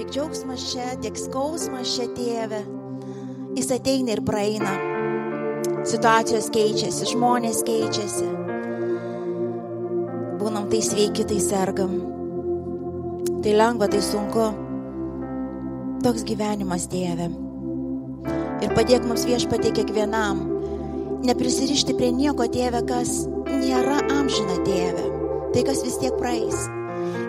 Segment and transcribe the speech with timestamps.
[0.00, 2.62] Tiek džiaugsmas čia, tiek skausmas čia, tėve.
[3.52, 4.70] Jis ateina ir praeina.
[5.84, 8.30] Situacijos keičiasi, žmonės keičiasi.
[10.40, 11.92] Būnam tai sveiki, tai sergam.
[13.44, 14.48] Tai lengva, tai sunku.
[16.00, 17.28] Toks gyvenimas, tėve.
[18.64, 20.46] Ir padėk mums viešpatė kiekvienam.
[21.28, 25.10] Neprisirišti prie nieko, tėve, kas nėra amžina, tėve.
[25.52, 26.70] Tai, kas vis tiek praeis.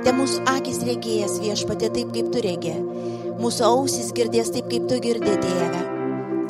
[0.02, 2.74] Te mūsų akis regėjęs viešpatė taip, kaip tu regė.
[3.42, 5.82] Mūsų ausis girdės taip, kaip tu girdi, tėve.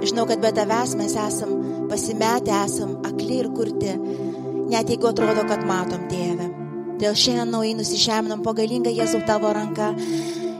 [0.07, 1.51] Žinau, kad be tavęs mes esam
[1.91, 3.91] pasimetę, esam akli ir kurti,
[4.71, 6.47] net jeigu atrodo, kad matom, tėve.
[7.01, 9.91] Dėl šiandien naujai nusižeminam po galingą Jėzau tavo ranką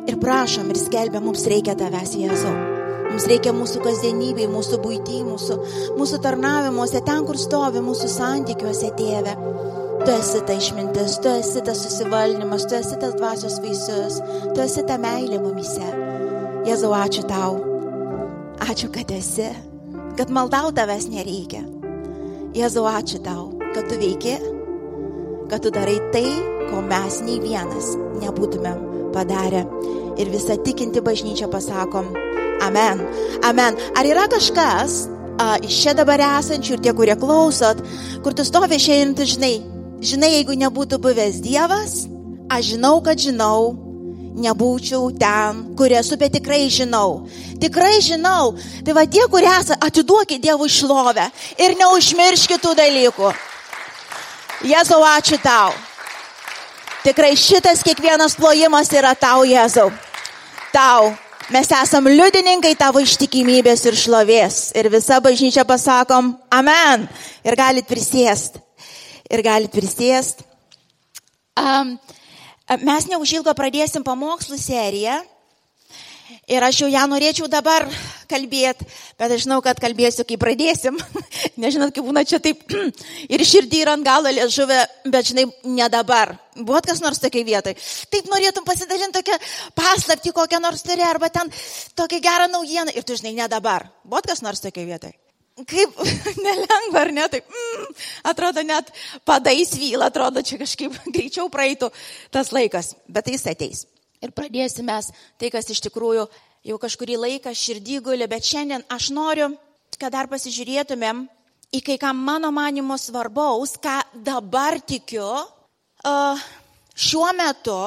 [0.10, 2.54] ir prašom ir skelbia, mums reikia tavęs, Jėzau.
[3.12, 5.58] Mums reikia mūsų kasdienybėje, mūsų būtyje, mūsų,
[6.00, 9.36] mūsų tarnavimuose, ten, kur stovi mūsų santykiuose, tėve.
[10.02, 14.22] Tu esi ta išmintis, tu esi tas susivaldymas, tu esi tas dvasios vaisius,
[14.54, 15.92] tu esi ta meilė mumise.
[16.66, 17.60] Jėzau, ačiū tau.
[18.62, 19.50] Ačiū, kad esi,
[20.18, 21.62] kad maldau tavęs nereikia.
[22.58, 24.40] Jėzau, ačiū tau, kad tu veiki
[25.52, 26.32] kad tu darai tai,
[26.72, 29.66] ko mes nei vienas nebūtumėm padarę.
[30.16, 32.08] Ir visą tikinti bažnyčią pasakom,
[32.64, 33.02] amen.
[33.44, 33.76] Amen.
[34.00, 35.10] Ar yra kažkas
[35.68, 37.84] iš čia dabar esančių ir tie, kurie klausot,
[38.24, 39.56] kur tu stovi šiandien, tu žinai,
[40.02, 42.04] žinai, jeigu nebūtų buvęs Dievas,
[42.52, 43.78] aš žinau, kad žinau,
[44.36, 47.28] nebūčiau ten, kur esu, bet tikrai žinau.
[47.62, 48.56] Tikrai žinau.
[48.86, 51.28] Tai va tie, kurie esate, atiduokit Dievui šlovę
[51.60, 53.32] ir neužmirškit tų dalykų.
[54.72, 55.74] Jėzau, ačiū tau.
[57.02, 59.90] Tikrai šitas kiekvienas plojimas yra tau, Jėzau.
[60.74, 61.12] Tau.
[61.52, 64.60] Mes esam liudininkai tavo ištikimybės ir šlovės.
[64.78, 67.10] Ir visa bažnyčia pasakom, amen.
[67.44, 68.62] Ir galit prisėst.
[69.32, 70.44] Ir galit prisėst.
[71.60, 71.96] Um,
[72.84, 75.22] mes neužilgo pradėsim pamokslų seriją.
[76.52, 77.86] Ir aš jau ją norėčiau dabar
[78.32, 78.86] kalbėti,
[79.20, 80.98] bet aš žinau, kad kalbėsiu, kai pradėsim.
[81.64, 82.64] Nežinot, kaip būna čia taip
[83.34, 84.80] ir širdį ir ant galo liežuvė,
[85.12, 86.34] bet žinai, ne dabar.
[86.58, 87.76] Buvot kas nors tokiai vietai.
[88.12, 89.40] Taip norėtum pasidalinti tokią
[89.78, 91.52] paslapti, kokią nors turi, arba ten
[92.00, 92.96] tokią gerą naujieną.
[92.96, 93.88] Ir tu žinai, ne dabar.
[94.04, 95.14] Buvot kas nors tokiai vietai.
[95.68, 95.98] Kaip
[96.46, 97.26] nelengva, ar ne?
[97.32, 97.98] Taip, mm,
[98.32, 98.92] atrodo, net
[99.28, 101.92] padais vyla, atrodo, čia kažkaip greičiau praeitų
[102.34, 103.84] tas laikas, bet jis ateis.
[104.22, 105.00] Ir pradėsime
[105.42, 106.28] tai, kas iš tikrųjų
[106.70, 109.50] jau kažkurį laiką širdį guli, bet šiandien aš noriu,
[109.98, 111.26] kad dar pasižiūrėtumėm
[111.72, 115.28] į kai ką mano manimo svarbaus, ką dabar tikiu,
[116.96, 117.82] šiuo metu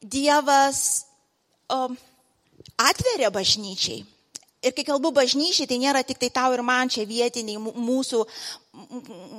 [0.00, 1.04] Dievas
[2.80, 4.00] atveria bažnyčiai.
[4.60, 8.18] Ir kai kalbu bažnyčiai, tai nėra tik tai tau ir man čia vietiniai mūsų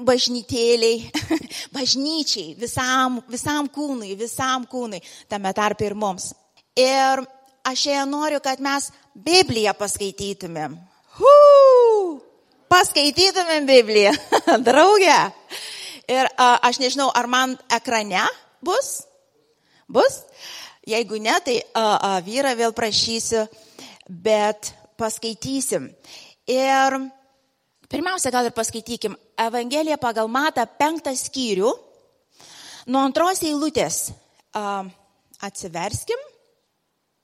[0.08, 1.12] bažnytėliai,
[1.78, 4.98] bažnyčiai, visam, visam kūnui, visam kūnui,
[5.30, 6.32] tame tarp ir mums.
[6.74, 7.22] Ir
[7.62, 10.80] aš šiandien noriu, kad mes Bibliją paskaitytumėm.
[11.20, 12.18] Huu!
[12.72, 14.18] Paskaitytumėm Bibliją,
[14.68, 15.22] draugė.
[16.10, 18.26] Ir a, aš nežinau, ar man ekrane
[18.66, 19.04] bus?
[19.86, 20.24] Bus?
[20.90, 23.46] Jeigu ne, tai a, a, vyrą vėl prašysiu,
[24.10, 25.90] bet paskaitysim.
[26.52, 27.02] Ir
[27.92, 31.74] Pirmiausia, gal ir paskaitykim Evangeliją pagal Matą penktą skyrių.
[32.88, 34.14] Nuo antros eilutės
[34.56, 34.88] uh,
[35.44, 36.22] atsiverskim.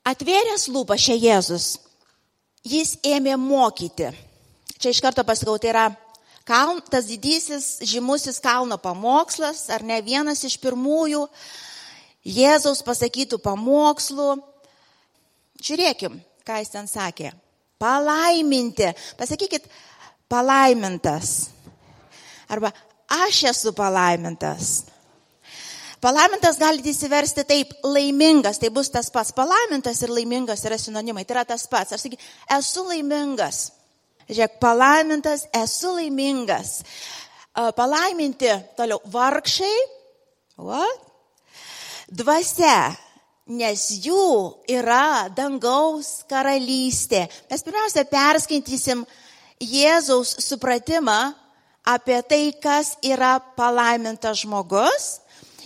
[0.08, 1.70] Atvėręs lūpą šia Jėzus,
[2.68, 4.12] jis ėmė mokyti.
[4.76, 5.86] Čia iš karto pasakau, tai yra
[6.48, 11.24] kaln, tas didysis žymusis kalno pamokslas, ar ne vienas iš pirmųjų
[12.28, 14.34] Jėzaus pasakytų pamokslų.
[15.64, 17.32] Žiūrėkim, ką jis ten sakė.
[17.78, 18.88] Palaiminti.
[19.18, 19.68] Pasakykit,
[20.28, 21.50] palaimintas.
[22.48, 22.72] Arba
[23.08, 24.84] aš esu palaimintas.
[26.00, 29.34] Palaimintas galite įsiversti taip, laimingas, tai bus tas pats.
[29.34, 31.96] Palaimintas ir laimingas yra sinonimai, tai yra tas pats.
[31.96, 33.64] Aš sakysiu, esu laimingas.
[34.28, 36.82] Žiūrėk, palaimintas, esu laimingas.
[37.74, 39.76] Palaiminti toliau vargšai,
[40.62, 41.08] what?
[42.08, 42.96] dvasia,
[43.48, 47.26] nes jų yra dangaus karalystė.
[47.50, 49.04] Mes pirmiausia perskaitysim
[49.58, 51.32] Jėzaus supratimą
[51.88, 55.18] apie tai, kas yra palaimintas žmogus.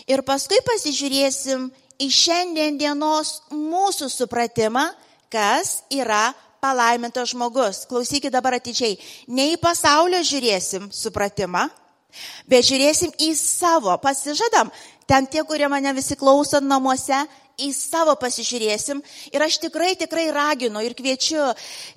[0.07, 1.69] Ir paskui pasižiūrėsim
[2.03, 4.87] į šiandien dienos mūsų supratimą,
[5.33, 6.31] kas yra
[6.63, 7.85] palaimintas žmogus.
[7.91, 8.97] Klausykit dabar atidžiai.
[9.29, 11.67] Ne į pasaulio žiūrėsim supratimą,
[12.47, 13.95] bet žiūrėsim į savo.
[14.03, 14.71] Pasižadam,
[15.11, 17.25] ten tie, kurie mane visi klauso namuose,
[17.61, 19.03] į savo pasižiūrėsim.
[19.33, 21.51] Ir aš tikrai, tikrai raginu ir kviečiu.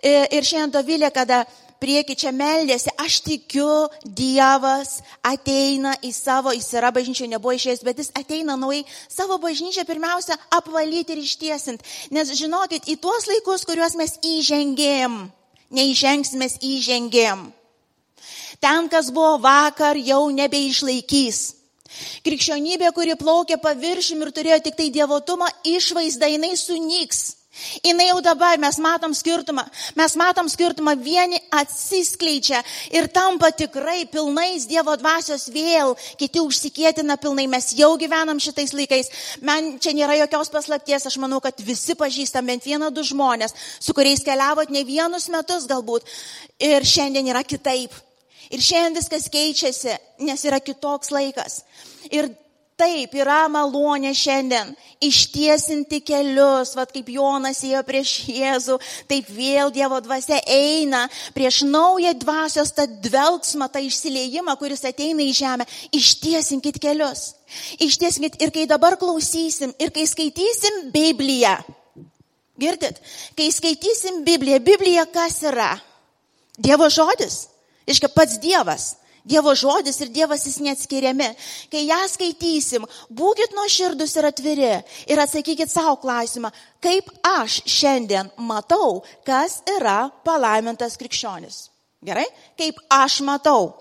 [0.04, 1.44] Ir šiandien Dovilė, kada
[1.82, 8.00] prieki čia meldėsi, aš tikiu, Dievas ateina į savo, jis yra bažnyčioje, nebuvo išėjęs, bet
[8.02, 11.86] jis ateina naujai savo bažnyčią pirmiausia apvalyti ir ištiesinti.
[12.16, 15.20] Nes žinokit, į tuos laikus, kuriuos mes įžengėm,
[15.76, 17.50] neižengsim, mes įžengėm.
[18.64, 21.55] Ten, kas buvo vakar, jau nebeišlaikys.
[22.26, 27.26] Krikščionybė, kuri plaukė paviršim ir turėjo tik tai dievotumą, išvaizda jinai sunyks.
[27.56, 29.64] Jis jau dabar mes matom skirtumą.
[29.96, 32.60] Mes matom skirtumą, vieni atsiskleidžia
[32.92, 37.48] ir tampa tikrai pilnais Dievo dvasios vėl, kiti užsikėtina pilnai.
[37.48, 39.12] Mes jau gyvenam šitais laikais.
[39.42, 43.96] Man čia nėra jokios paslapties, aš manau, kad visi pažįstam bent vieną, du žmonės, su
[43.96, 46.04] kuriais keliavot ne vienus metus galbūt.
[46.60, 47.96] Ir šiandien yra kitaip.
[48.54, 49.96] Ir šiandien viskas keičiasi,
[50.26, 51.64] nes yra kitoks laikas.
[52.12, 52.30] Ir
[52.76, 54.74] Taip, yra malonė šiandien
[55.08, 58.76] ištiesinti kelius, vad kaip Jonas ėjo prieš Jėzų,
[59.08, 65.32] taip vėl Dievo dvasia eina prieš naują dvasios tą dvelgsmą, tą išsileimą, kuris ateina į
[65.40, 65.70] žemę.
[65.96, 67.30] Ištiesinkit kelius.
[67.80, 71.56] Ištiesinkit ir kai dabar klausysim, ir kai skaitysim Bibliją.
[72.60, 73.00] Girdit,
[73.40, 75.78] kai skaitysim Bibliją, Biblija kas yra?
[76.60, 77.46] Dievo žodis.
[77.86, 78.96] Iškia pats Dievas.
[79.26, 81.32] Dievo žodis ir Dievas jis neatskiriami.
[81.74, 84.74] Kai ją skaitysim, būkite nuoširdus ir atviri
[85.10, 91.66] ir atsakykit savo klausimą, kaip aš šiandien matau, kas yra palaimintas krikščionis.
[92.06, 92.26] Gerai?
[92.54, 93.72] Kaip aš matau.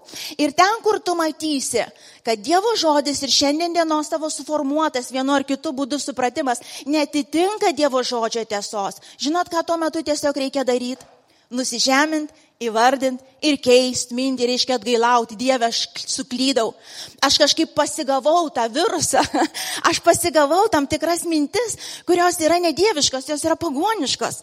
[0.41, 1.83] Ir ten, kur tu matysi,
[2.25, 8.01] kad Dievo žodis ir šiandien dienos tavo suformuotas vienu ar kitu būdu supratimas netitinka Dievo
[8.01, 11.05] žodžio tiesos, žinot, ką tuo metu tiesiog reikia daryti?
[11.53, 16.71] Nusižemint įvardinti ir keisti mintį, reiškia atgailauti, Dieve, aš suklydau,
[17.25, 19.23] aš kažkaip pasigavau tą virusą,
[19.91, 21.77] aš pasigavau tam tikras mintis,
[22.09, 24.41] kurios yra nedieviškos, jos yra pagoniškos.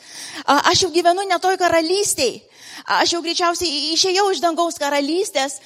[0.60, 2.48] Aš jau gyvenu netoj karalystėje.
[2.88, 5.58] Aš jau greičiausiai išėjau iš dangaus karalystės,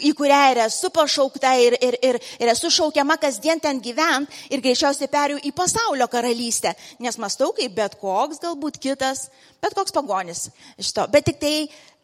[0.00, 4.62] į kurią ir esu pašaukta ir, ir, ir, ir esu šaukiama kasdien ten gyvent ir
[4.64, 6.74] greičiausiai perėjau į pasaulio karalystę,
[7.04, 9.28] nes mastau kaip bet koks galbūt kitas,
[9.62, 10.48] bet koks pagonis
[10.80, 11.06] iš to.
[11.12, 11.54] Bet tik tai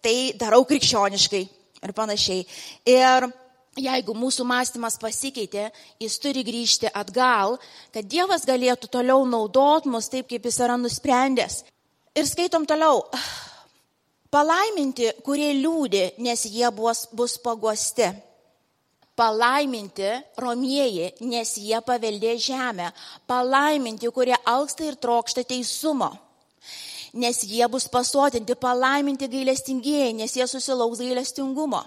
[0.05, 1.43] tai darau krikščioniškai
[1.85, 2.45] ir panašiai.
[2.89, 3.29] Ir
[3.81, 5.69] jeigu mūsų mąstymas pasikeitė,
[6.03, 7.59] jis turi grįžti atgal,
[7.95, 11.63] kad Dievas galėtų toliau naudot mus taip, kaip jis yra nusprendęs.
[12.17, 13.05] Ir skaitom toliau.
[14.31, 18.07] Palaiminti, kurie liūdė, nes jie bus, bus pagosti.
[19.19, 20.11] Palaiminti
[20.41, 22.89] romieji, nes jie paveldė žemę.
[23.29, 26.13] Palaiminti, kurie alksta ir trokšta teisumo
[27.15, 31.83] nes jie bus pasotinti, palaiminti gailestingieji, nes jie susilauks gailestingumo.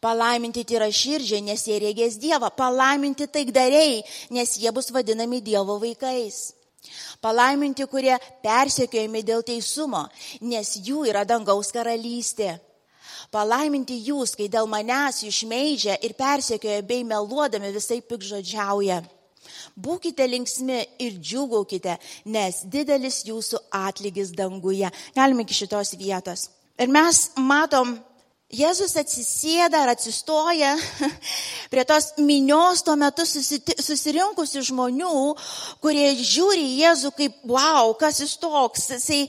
[0.00, 2.50] Palaiminti tyra širdžiai, nes jie regės Dievą.
[2.56, 6.54] Palaiminti taikdariai, nes jie bus vadinami Dievo vaikais.
[7.20, 8.14] Palaiminti, kurie
[8.44, 10.04] persekiojami dėl teisumo,
[10.40, 12.54] nes jų yra dangaus karalystė.
[13.34, 19.02] Palaiminti jūs, kai dėl manęs jūs šmeižia ir persekioja bei meluodami visai pikžodžiauja.
[19.78, 24.90] Būkite linksmi ir džiugaukite, nes didelis jūsų atlygis danguje.
[25.16, 26.48] Galime iki šitos vietos.
[26.78, 27.96] Ir mes matom,
[28.48, 30.70] Jėzus atsisėda ar atsistoja
[31.72, 35.10] prie tos minios tuo metu susirinkusių žmonių,
[35.84, 39.20] kurie žiūri Jėzų kaip, wow, kas jis toks, jisai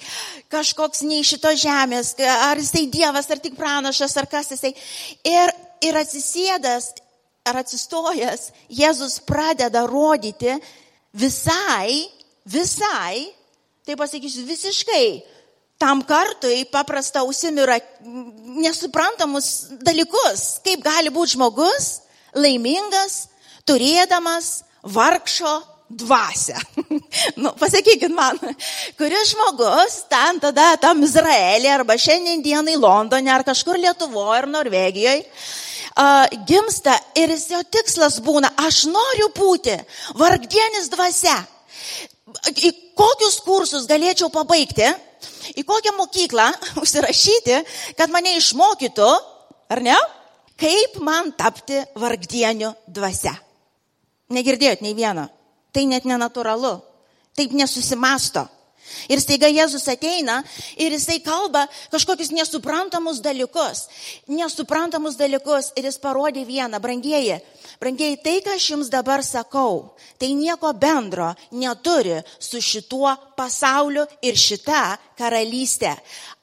[0.47, 4.71] kažkoks nei šito žemės, ar jisai Dievas, ar tik pranašas, ar kas jisai.
[5.27, 5.51] Ir,
[5.83, 6.93] ir atsisėdas
[7.49, 10.53] ar atsistojęs, Jėzus pradeda rodyti
[11.13, 12.05] visai,
[12.45, 13.29] visai,
[13.85, 15.05] tai pasakysiu, visiškai
[15.79, 17.79] tam kartui paprasta ausimira
[18.59, 22.01] nesuprantamus dalykus, kaip gali būti žmogus
[22.35, 23.29] laimingas,
[23.67, 25.53] turėdamas vargšo
[25.89, 26.59] dvasę.
[27.41, 28.37] nu, pasakykit man,
[28.99, 35.25] kuris žmogus ten tada tam Izraelį arba šiandien dienai Londone ar kažkur Lietuvoje ar Norvegijoje
[35.99, 39.75] uh, gimsta ir jis jo tikslas būna, aš noriu būti
[40.19, 41.35] vargdienis dvasia.
[42.53, 44.87] Į kokius kursus galėčiau pabaigti,
[45.57, 46.47] į kokią mokyklą
[46.81, 47.59] užsirašyti,
[47.97, 49.09] kad mane išmokytų,
[49.73, 49.97] ar ne,
[50.59, 53.33] kaip man tapti vargdieniu dvasia.
[54.29, 55.25] Negirdėjot nei vieno.
[55.73, 56.75] Tai net nenatūralu.
[57.37, 58.45] Taip nesusimasto.
[59.09, 60.39] Ir staiga Jėzus ateina
[60.77, 63.87] ir jisai kalba kažkokius nesuprantamus dalykus.
[64.27, 67.39] Nesuprantamus dalykus ir jis parodė vieną, brangieji.
[67.79, 74.35] Brangieji, tai, ką aš jums dabar sakau, tai nieko bendro neturi su šituo pasauliu ir
[74.35, 75.93] šita karalystė.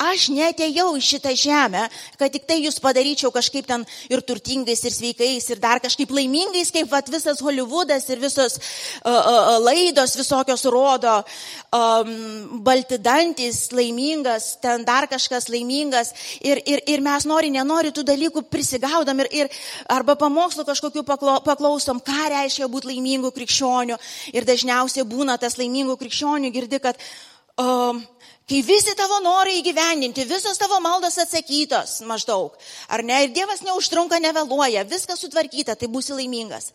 [0.01, 1.87] Aš netėjau į šitą žemę,
[2.21, 6.73] kad tik tai jūs padaryčiau kažkaip ten ir turtingais, ir sveikais, ir dar kažkaip laimingais,
[6.73, 11.19] kaip vat, visas Hollywoodas ir visos uh, uh, laidos visokios rodo.
[11.73, 12.13] Um,
[12.67, 18.47] balti dantis, laimingas, ten dar kažkas laimingas ir, ir, ir mes nori, nenori tų dalykų
[18.53, 19.53] prisigaudam ir, ir
[19.93, 23.97] arba pamokslų kažkokiu paklausom, ką reiškia būti laimingu krikščioniu.
[24.33, 27.01] Ir dažniausiai būna tas laimingų krikščionių girdi, kad
[27.61, 28.05] um,
[28.47, 32.55] Kai visi tavo norai įgyvendinti, visos tavo maldos atsakytos maždaug,
[32.87, 36.71] ar ne, ir Dievas neužtrunka, nevėluoja, viskas sutvarkyta, tai būsi laimingas.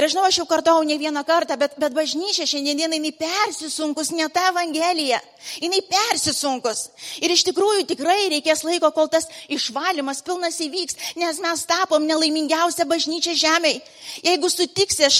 [0.00, 4.08] Ir aš žinau, aš jau kartau ne vieną kartą, bet, bet bažnyčia šiandieną jinai persisunkus,
[4.16, 5.18] ne ta Evangelija.
[5.60, 6.86] Jinai persisunkus.
[7.20, 12.86] Ir iš tikrųjų tikrai reikės laiko, kol tas išvalymas pilnas įvyks, nes mes tapom nelaimingiausia
[12.88, 13.82] bažnyčia žemėje.
[14.24, 15.18] Jeigu sutiksi, aš,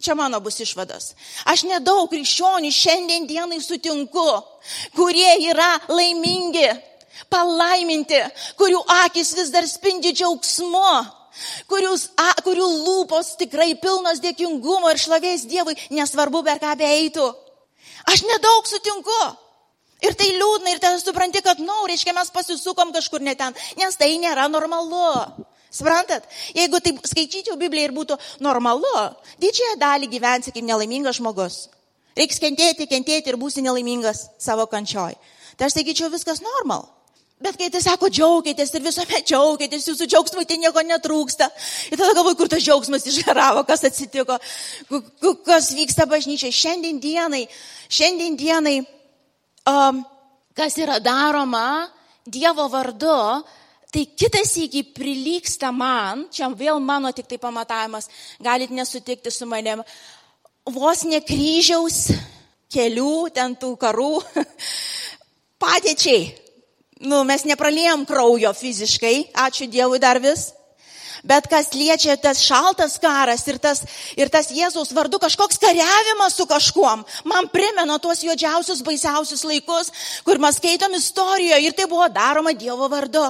[0.00, 1.10] čia mano bus išvados.
[1.44, 4.24] Aš nedaug krikščionių šiandien dienai sutinku,
[4.96, 6.70] kurie yra laimingi,
[7.28, 8.22] palaiminti,
[8.56, 10.94] kurių akis vis dar spindi džiaugsmu
[11.70, 17.30] kurius, a, kurių lūpos tikrai pilnos dėkingumo ir šlovės Dievui, nesvarbu, per ką beeitų.
[18.10, 19.22] Aš nedaug sutinku.
[20.04, 23.54] Ir tai liūdna, ir tada supranti, kad, na, no, reiškia, mes pasisukom kažkur ne ten,
[23.80, 25.46] nes tai nėra normalu.
[25.74, 26.26] Suprantat?
[26.54, 28.90] Jeigu taip skaityčiau Bibliją ir būtų normalu,
[29.42, 31.64] didžiąją dalį gyvensi kaip nelaimingas žmogus.
[32.14, 35.16] Reiks kentėti, kentėti ir būsi nelaimingas savo kančioj.
[35.58, 36.86] Tai aš sakyčiau, viskas normal.
[37.42, 41.48] Bet kai tai sako, džiaugitės ir visuomet džiaugitės, jūsų džiaugsmui tai nieko netrūksta.
[41.90, 44.36] Ir tada galvoju, kur tas džiaugsmas išgaravo, kas atsitiko,
[45.42, 46.54] kas vyksta bažnyčiai.
[46.54, 47.42] Šiandien dienai,
[47.90, 48.76] šiandien dienai,
[49.70, 50.00] um,
[50.54, 51.90] kas yra daroma
[52.24, 53.42] Dievo vardu,
[53.92, 58.08] tai kitas iki prilyksta man, čia vėl mano tik tai pamatavimas,
[58.40, 59.82] galit nesutikti su manim,
[60.72, 62.06] vos ne kryžiaus
[62.72, 64.14] kelių, ten tų karų
[65.62, 66.43] padėčiai
[67.04, 70.52] nu, mes nepralėjom kraujo fiziškai, ačiū Dievui dar vis.
[71.24, 73.80] Bet kas liečia tas šaltas karas ir tas,
[74.12, 79.88] ir tas Jėzaus vardu kažkoks kariavimas su kažkuom, man primena tuos juodžiausius, baisiausius laikus,
[80.26, 83.24] kur mes skaitom istorijoje ir tai buvo daroma Dievo vardu.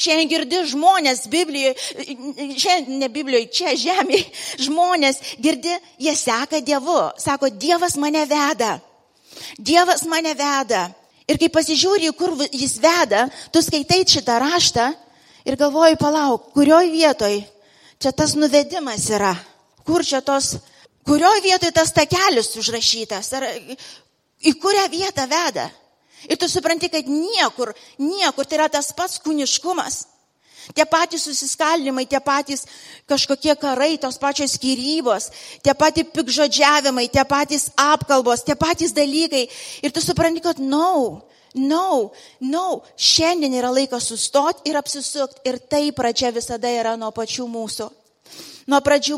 [0.00, 1.74] Šiandien girdi žmonės Biblijoje,
[2.56, 4.24] šiandien ne Biblijoje, čia žemėje,
[4.64, 8.78] žmonės girdi, jie seka Dievu, sako, Dievas mane veda.
[9.60, 10.86] Dievas mane veda.
[11.28, 14.88] Ir kai pasižiūri, kur jis veda, tu skaitai šitą raštą
[15.48, 17.42] ir galvoji, palauk, kurioj vietoj
[17.98, 19.34] čia tas nuvedimas yra,
[19.86, 20.54] kur čia tos,
[21.06, 25.68] kurioj vietoj tas takelis užrašytas, ar į kurią vietą veda.
[26.26, 30.06] Ir tu supranti, kad niekur, niekur tai yra tas pats kūniškumas.
[30.74, 32.66] Tie patys susiskaldimai, tie patys
[33.08, 35.30] kažkokie karai, tos pačios skirybos,
[35.64, 39.46] tie patys pikžodžiavimai, tie patys apkalbos, tie patys dalykai.
[39.82, 45.42] Ir tu supranti, kad nau, no, no, nau, šiandien yra laikas sustoti ir apsisukti.
[45.48, 47.88] Ir tai pradžia visada yra nuo pačių mūsų.
[48.68, 49.16] Nuo pradžių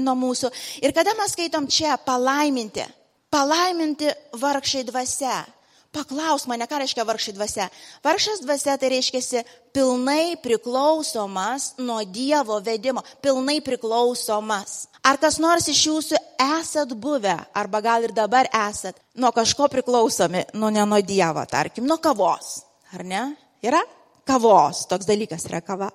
[0.00, 0.50] nuo mūsų.
[0.80, 2.86] Ir kada mes skaitom čia palaiminti,
[3.30, 4.08] palaiminti
[4.40, 5.44] vargšai dvasia.
[5.90, 7.64] Paklaus mane, ką reiškia vargšai dvasia.
[8.06, 9.42] Vargšas dvasia tai reiškia
[9.74, 14.86] pilnai priklausomas nuo Dievo vedimo, pilnai priklausomas.
[15.02, 16.20] Ar kas nors iš jūsų
[16.60, 21.88] esat buvę, arba gal ir dabar esat, nuo kažko priklausomi, nu ne nuo Dievo, tarkim,
[21.90, 22.60] nuo kavos,
[22.94, 23.24] ar ne?
[23.66, 23.82] Yra?
[24.30, 25.90] Kavos, toks dalykas yra kava.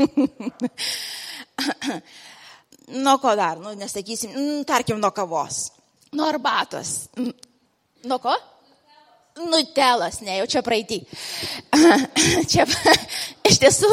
[3.04, 4.36] nuo ko dar, nu nesakysim,
[4.68, 5.70] tarkim, nuo kavos,
[6.12, 7.08] nuo arbatos.
[8.04, 8.36] Nuo ko?
[9.48, 11.00] Nutelas, ne, jau čia praeitį.
[12.50, 12.66] Čia
[13.48, 13.90] iš tiesų,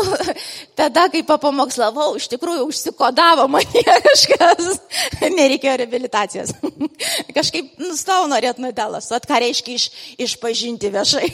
[0.77, 4.81] tada, kai papamokslavau, iš tikrųjų užsikodavo mane kažkas,
[5.23, 6.55] nereikėjo rehabilitacijos.
[7.37, 9.89] Kažkaip nustau norėt nutelas, at ką reiškia iš,
[10.27, 11.31] išpažinti viešai.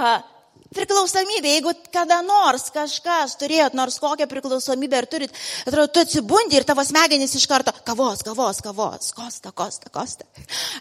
[0.70, 6.66] Priklausomybė, jeigu kada nors kažkas turėjot nors kokią priklausomybę ir turit, atrodo, tu atsibundi ir
[6.68, 10.28] tavo smegenys iš karto kavos, kavos, kavos, kosta, kosta, kosta.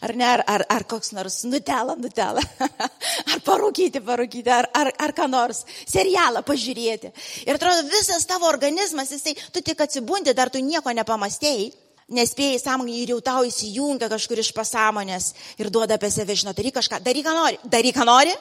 [0.05, 2.46] Ar ne, ar, ar, ar koks nors nutela, nutela.
[3.34, 7.10] Ar parūkyti, parūkyti, ar, ar, ar ką nors, serialą pažiūrėti.
[7.50, 11.69] Ir atrodo, visas tavo organizmas, jisai, tu tik atsibundi, dar tu nieko nepamastėjai
[12.13, 16.75] nespėjai sąmongai ir jau tau įsijungia kažkur iš pasąmonės ir duoda apie save, žinot, daryk
[16.79, 18.33] kažką, daryk ką nori, daryk ką nori.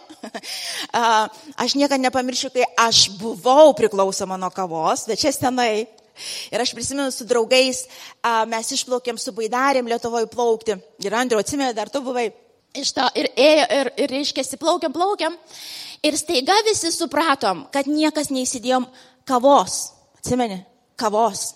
[1.65, 5.87] aš niekada nepamiršiu, kai aš buvau priklausoma nuo kavos, bet čia senai.
[6.51, 7.85] Ir aš prisimenu su draugais,
[8.51, 10.75] mes išplaukėm su baidarėm Lietuvoje plaukti.
[11.07, 12.27] Ir Andriu, atsimė, dar tu buvai
[12.75, 15.37] iš to ir ėjo, ir, ir reiškia, plaukiam, plaukiam.
[16.03, 18.87] Ir staiga visi supratom, kad niekas neįsidėjom
[19.29, 19.93] kavos.
[20.19, 20.61] Atsimeni,
[20.99, 21.53] kavos.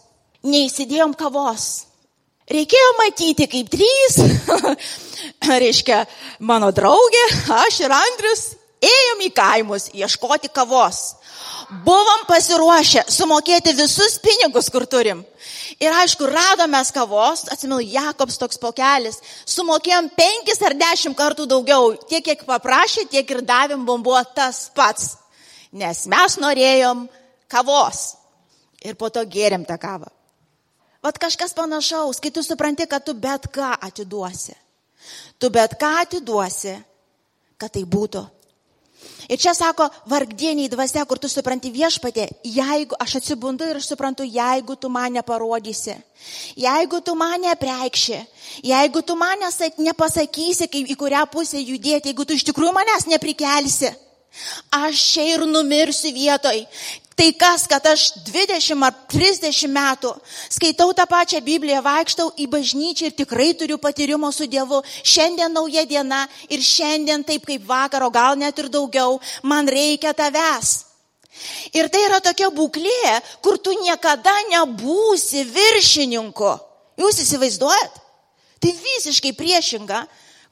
[0.46, 1.91] Neįsidėjom kavos.
[2.50, 4.16] Reikėjo matyti, kaip trys,
[5.62, 6.00] reiškia,
[6.42, 7.22] mano draugė,
[7.54, 8.46] aš ir Andrius,
[8.82, 11.02] ėjom į kaimus ieškoti kavos.
[11.86, 15.22] Buvom pasiruošę sumokėti visus pinigus, kur turim.
[15.80, 21.94] Ir aišku, radome kavos, atsimenu, Jakobs toks pokelis, sumokėjom penkis ar dešimt kartų daugiau.
[22.10, 25.16] Tiek, kiek paprašė, tiek ir davėm, buvo tas pats.
[25.72, 27.06] Nes mes norėjom
[27.48, 28.02] kavos.
[28.82, 30.10] Ir po to gėrėm tą kavą.
[31.02, 34.54] Vat kažkas panašaus, kai tu supranti, kad tu bet ką atiduosi.
[35.38, 36.76] Tu bet ką atiduosi,
[37.58, 38.22] kad tai būtų
[39.30, 44.26] Ir čia sako, vargdieniai dvasia, kur tu supranti viešpatė, jeigu aš atsibundu ir aš suprantu,
[44.26, 45.94] jeigu tu mane parodysi,
[46.58, 48.18] jeigu tu mane preikši,
[48.66, 53.92] jeigu tu mane nepasakysi, kaip, į kurią pusę judėti, jeigu tu iš tikrųjų manęs neprikelsi,
[54.74, 56.66] aš čia ir numirsiu vietoj.
[57.16, 60.12] Tai kas, kad aš 20 ar 30 metų
[60.52, 64.80] skaitau tą pačią Bibliją, vaikštau į bažnyčią ir tikrai turiu patyrimo su Dievu.
[65.04, 70.92] Šiandien nauja diena ir šiandien taip kaip vakaro, gal net ir daugiau, man reikia tavęs.
[71.72, 76.52] Ir tai yra tokia būklė, kur tu niekada nebūsi viršininku.
[77.00, 78.00] Jūs įsivaizduojat?
[78.62, 80.02] Tai visiškai priešinga,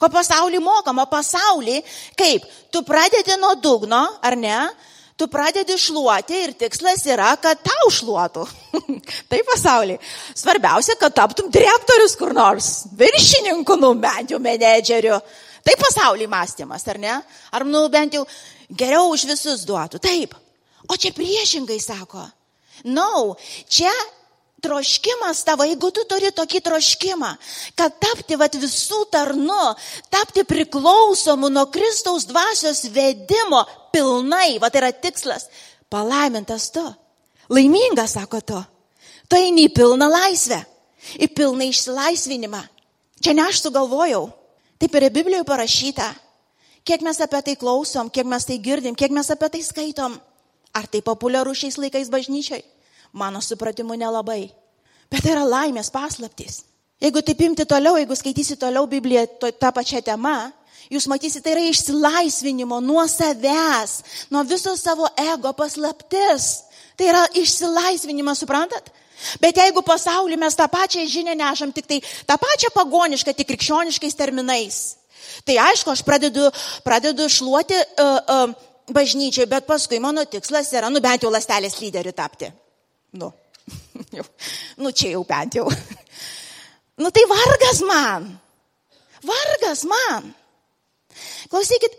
[0.00, 1.05] ko pasaulį mokama.
[1.07, 1.79] Pasaulį,
[2.19, 4.59] kaip tu pradedi nuo dugno, ar ne?
[5.21, 8.47] Tu pradedi šluoti ir tikslas yra, kad tau šluotų.
[9.31, 9.99] tai pasaulyje.
[10.39, 15.19] Svarbiausia, kad taptum direktorius kur nors, viršininku, nu bent jau menedžeriu.
[15.61, 17.19] Tai pasaulyje mąstymas, ar ne?
[17.53, 18.25] Ar, nu, bent jau
[18.73, 20.00] geriau už visus duotų.
[20.00, 20.37] Taip.
[20.89, 22.25] O čia priešingai sako.
[22.89, 23.37] Na, no,
[23.69, 23.93] čia
[24.62, 27.31] troškimas tavo, jeigu tu turi tokį troškimą,
[27.79, 29.75] kad tapti vat, visų tarnu,
[30.12, 35.49] tapti priklausomu nuo Kristaus dvasios vedimo pilnai, vat yra tikslas,
[35.90, 36.85] palaimintas tu,
[37.50, 38.61] laimingas, sako tu,
[39.29, 40.61] tu eini į pilną laisvę,
[41.19, 42.62] į pilną išsilaisvinimą.
[43.21, 44.29] Čia ne aš sugalvojau,
[44.81, 46.09] taip yra Biblijoje parašyta.
[46.85, 50.17] Kiek mes apie tai klausom, kiek mes tai girdim, kiek mes apie tai skaitom.
[50.73, 52.62] Ar tai populiaru šiais laikais bažnyčiai?
[53.12, 54.50] Mano supratimu nelabai.
[55.11, 56.62] Bet tai yra laimės paslaptys.
[57.00, 60.52] Jeigu taip imti toliau, jeigu skaitysi toliau Bibliją tą pačią temą,
[60.93, 64.00] jūs matysite, tai yra išsilaisvinimo nuo savęs,
[64.31, 66.50] nuo viso savo ego paslaptis.
[66.99, 68.93] Tai yra išsilaisvinimas, suprantat?
[69.40, 74.17] Bet jeigu pasaulyje mes tą pačią žinią nešam, tik tai tą pačią pagonišką, tik krikščioniškais
[74.17, 74.79] terminais,
[75.45, 76.49] tai aišku, aš pradedu,
[76.85, 78.54] pradedu šluoti uh, uh,
[78.93, 82.49] bažnyčiai, bet paskui mano tikslas yra, nu bent jau lastelės lyderių tapti.
[83.11, 83.33] Nu,
[84.17, 84.27] jau,
[84.79, 85.67] nu čia jau bent jau.
[87.01, 88.27] Nu tai vargas man.
[89.25, 90.35] Vargas man.
[91.51, 91.97] Klausykit,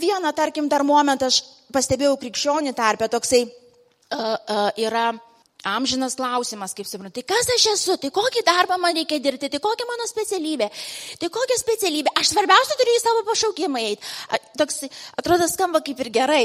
[0.00, 3.44] vieną, tarkim, dar momentą aš pastebėjau krikščionių tarpę, toksai
[4.80, 5.12] yra
[5.62, 9.60] amžinas klausimas, kaip suprantu, tai kas aš esu, tai kokį darbą man reikia dirbti, tai
[9.62, 10.68] kokia mano specialybė,
[11.20, 14.10] tai kokia specialybė, aš svarbiausia turiu į savo pašaukimą eiti.
[14.58, 14.82] Toks,
[15.20, 16.42] atrodo, skamba kaip ir gerai.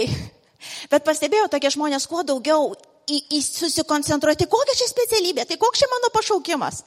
[0.91, 2.71] Bet pastebėjau tokie žmonės, kuo daugiau
[3.07, 6.83] į, į susikoncentruoti, kokia čia specialybė, tai koks čia mano pašaukimas.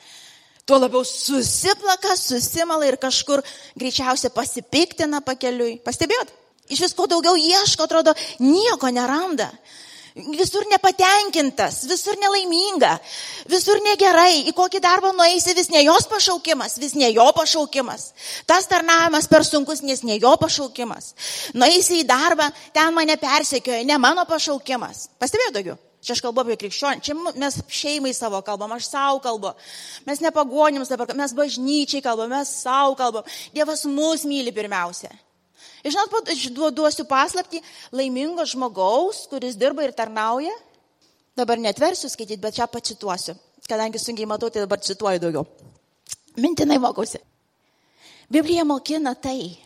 [0.69, 3.43] Tuo labiau susiplaka, susimala ir kažkur
[3.81, 5.81] greičiausiai pasipiktina pakeliui.
[5.83, 6.31] Pastebėjot?
[6.71, 9.51] Iš visko daugiau ieško, atrodo, nieko neranda.
[10.15, 12.97] Visur nepatenkintas, visur nelaiminga,
[13.51, 18.09] visur negerai, į kokį darbą nueisi, vis ne jos pašaukimas, vis ne jo pašaukimas.
[18.47, 21.15] Tas tarnavimas per sunkus, nes ne jo pašaukimas.
[21.55, 25.09] Nueisi į darbą, ten mane persekioja, ne mano pašaukimas.
[25.23, 25.79] Pastebėjau daugiau?
[26.01, 29.53] Čia aš kalbu apie krikščionį, čia mes šeimai savo kalbam, aš savo kalbu.
[30.07, 33.27] Mes ne pagonims dabar, mes bažnyčiai kalbam, mes savo kalbam.
[33.53, 35.13] Dievas mus myli pirmiausia.
[35.85, 37.61] Ir žinot, duosiu paslapti
[37.93, 40.53] laimingo žmogaus, kuris dirba ir tarnauja.
[41.37, 43.37] Dabar netversiu skaityti, bet čia pacituosiu.
[43.69, 45.45] Kadangi sunkiai matau, tai dabar cituoju daugiau.
[46.41, 47.21] Mintinai mokausi.
[48.31, 49.59] Biblija mokina tai,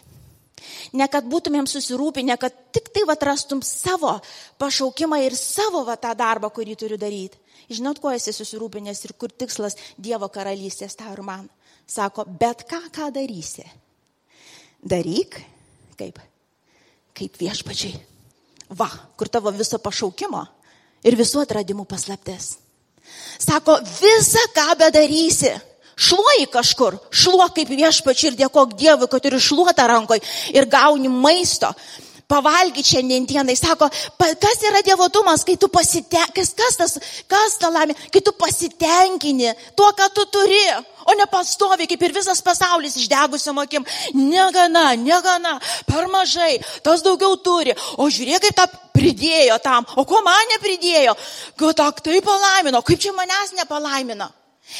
[0.96, 4.16] Ne kad būtumėm susirūpinę, kad tik tai atrastum savo
[4.58, 7.40] pašaukimą ir savo va, tą darbą, kurį turiu daryti.
[7.72, 11.48] Žinot, kuo esi susirūpinęs ir kur tikslas Dievo karalystės tau ir man.
[11.88, 13.64] Sako, bet ką, ką darysi.
[14.84, 15.40] Daryk
[15.96, 16.18] kaip?
[17.14, 17.94] Kaip viešpačiai.
[18.74, 20.42] Va, kur tavo viso pašaukimo
[21.04, 22.56] ir visų atradimų paslaptis.
[23.38, 25.52] Sako, visą ką bedarysi
[25.94, 31.70] Šluoji kažkur, šluok kaip viešpačiai ir dėkok Dievui, kad turi šluotą rankoje ir gauni maisto.
[32.24, 33.52] Pavalgyti šiandien dienai.
[33.52, 36.94] Sako, kas yra dievotumas, kai tu pasitenkini, kas, kas, tas,
[37.28, 40.62] kas ta laimė, kai tu pasitenkini tuo, ką tu turi,
[41.04, 43.84] o ne pastovi, kaip ir visas pasaulis išdegusiam akim.
[44.16, 47.76] Negana, negana, per mažai, tas daugiau turi.
[48.00, 51.12] O žiūrėk, kaip tą pridėjo tam, o ko man nepridėjo,
[51.60, 54.30] kad tak tai palaimino, kaip čia manęs nepalaimino.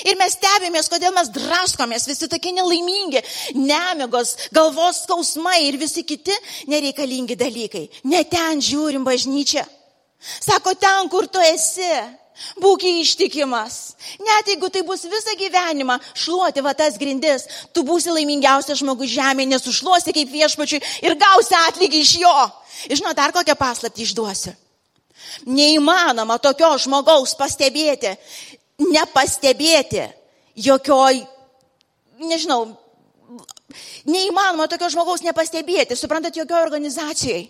[0.09, 3.21] Ir mes stebėmės, kodėl mes draskomės, visi tokie nelaimingi,
[3.55, 6.35] nemigos, galvos skausmai ir visi kiti
[6.73, 7.85] nereikalingi dalykai.
[8.11, 9.63] Ne ten žiūrim bažnyčią.
[10.41, 11.93] Sako, ten, kur tu esi,
[12.61, 13.95] būk ištikimas.
[14.25, 19.53] Net jeigu tai bus visą gyvenimą šluoti va tas grindis, tu būsi laimingiausias žmogus žemėje,
[19.53, 22.37] nes užšluosi kaip viešpačiui ir gausi atlygį iš jo.
[22.91, 24.55] Ir žinot, dar kokią paslaptį išduosiu.
[25.47, 28.13] Neįmanoma tokio žmogaus pastebėti,
[28.81, 30.09] nepastebėti
[30.55, 31.23] jokioj,
[32.23, 32.75] nežinau,
[34.09, 37.47] neįmanoma tokio žmogaus nepastebėti, suprantat, jokioj organizacijai.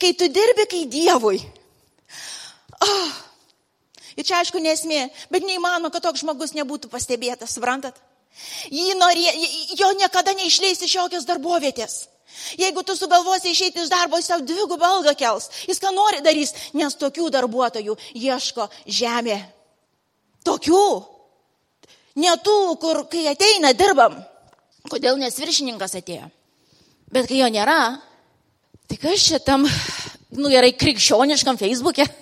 [0.00, 1.40] Kai tu dirbi, kai Dievui.
[2.84, 3.14] Oh.
[4.16, 7.98] Ir čia aišku nesmė, bet neįmanoma, kad toks žmogus nebūtų pastebėtas, suprantat?
[8.72, 9.32] Jį norė,
[9.76, 12.06] jo niekada neišleis iš jokios darbovietės.
[12.60, 15.48] Jeigu tu sugalvosi išeiti iš darbo, jis savo dvigubą algą kels.
[15.68, 19.38] Jis ką nori darys, nes tokių darbuotojų ieško žemė.
[20.46, 20.86] Tokių.
[22.22, 24.16] Ne tų, kur kai ateina, dirbam.
[24.86, 26.28] Kodėl nes viršininkas atėjo?
[27.12, 27.96] Bet kai jo nėra,
[28.86, 29.66] tai kas čia tam,
[30.38, 32.06] nu gerai, krikščioniškam Facebook'e?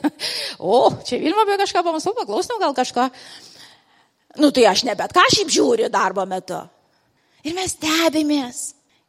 [0.64, 3.08] O, čia Vilma apie kažką pamastau, paklausom gal kažką.
[4.40, 6.60] Nu tai aš ne bet ką šiaip žiūriu darbo metu.
[7.44, 8.60] Ir mes stebimės.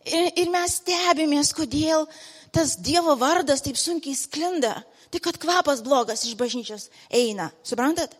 [0.05, 2.05] Ir, ir mes stebimės, kodėl
[2.53, 4.73] tas Dievo vardas taip sunkiai sklinda.
[5.13, 7.51] Tai kad kvapas blogas iš bažnyčios eina.
[7.63, 8.13] Suprantat?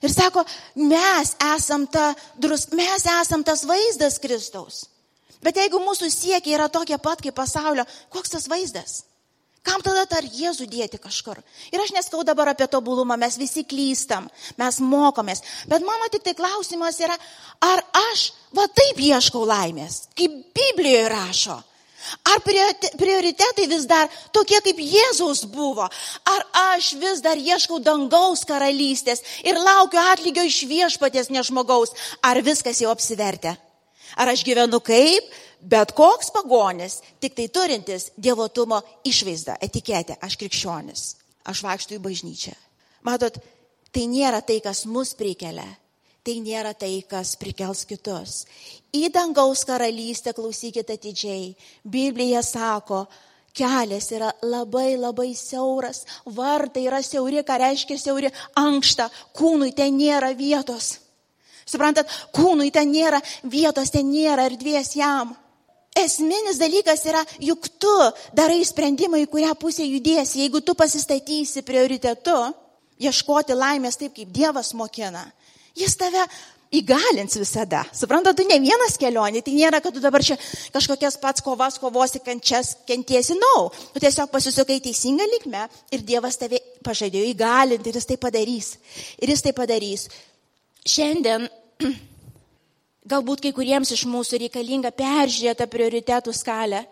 [0.00, 0.44] Ir sako,
[0.80, 4.86] mes esam, ta, drus, mes esam tas vaizdas Kristaus.
[5.44, 9.02] Bet jeigu mūsų siekiai yra tokie pat kaip pasaulio, koks tas vaizdas?
[9.60, 11.36] Kam tada tar Jėzų dėti kažkur?
[11.68, 15.44] Ir aš neskau dabar apie tobulumą, mes visi klystam, mes mokomės.
[15.68, 17.16] Bet mano tik tai klausimas yra,
[17.60, 17.82] ar
[18.12, 21.58] aš va taip ieškau laimės, kaip Biblijoje rašo?
[22.32, 25.86] Ar prioritetai vis dar tokie kaip Jėzaus buvo?
[26.34, 31.92] Ar aš vis dar ieškau dangaus karalystės ir laukiu atlygio iš viešpatės ne žmogaus?
[32.22, 33.56] Ar viskas jau apsivertė?
[34.18, 35.28] Ar aš gyvenu kaip
[35.60, 41.04] bet koks pagonis, tik tai turintis dievotumo išvaizdą, etiketę, aš krikščionis,
[41.44, 42.56] aš vaikštų į bažnyčią.
[43.06, 43.36] Matot,
[43.92, 45.66] tai nėra tai, kas mus prikelia,
[46.26, 48.44] tai nėra tai, kas prikels kitus.
[48.92, 51.52] Į dangaus karalystę klausykite atidžiai.
[51.84, 53.04] Biblija sako,
[53.56, 60.32] kelias yra labai labai siauras, vartai yra siauri, ką reiškia siauri, ankšta, kūnui ten nėra
[60.38, 60.98] vietos.
[61.70, 65.36] Suprantat, kūnui ten nėra vietos, ten nėra erdvės jam.
[65.98, 67.92] Esminis dalykas yra, juk tu
[68.34, 70.44] darai sprendimą, į kurią pusę judėsi.
[70.44, 72.36] Jeigu tu pasistatysi prioritetu,
[73.02, 75.24] ieškoti laimės taip, kaip Dievas mokina,
[75.78, 76.24] jis tave
[76.74, 77.82] įgalins visada.
[77.96, 80.36] Suprantate, tu ne vienas kelionė, tai nėra, kad tu dabar čia
[80.74, 83.68] kažkokias pats kovas kovosi, kančias kentiesi, nau.
[83.68, 83.88] No.
[83.94, 88.76] Tu tiesiog pasisukai teisingą linkmę ir Dievas tave pažadėjo įgalinti ir jis tai padarys.
[89.18, 90.06] Ir jis tai padarys.
[90.86, 91.48] Šiandien
[93.10, 96.84] Galbūt kai kuriems iš mūsų reikalinga peržiūrėta prioritetų skalę.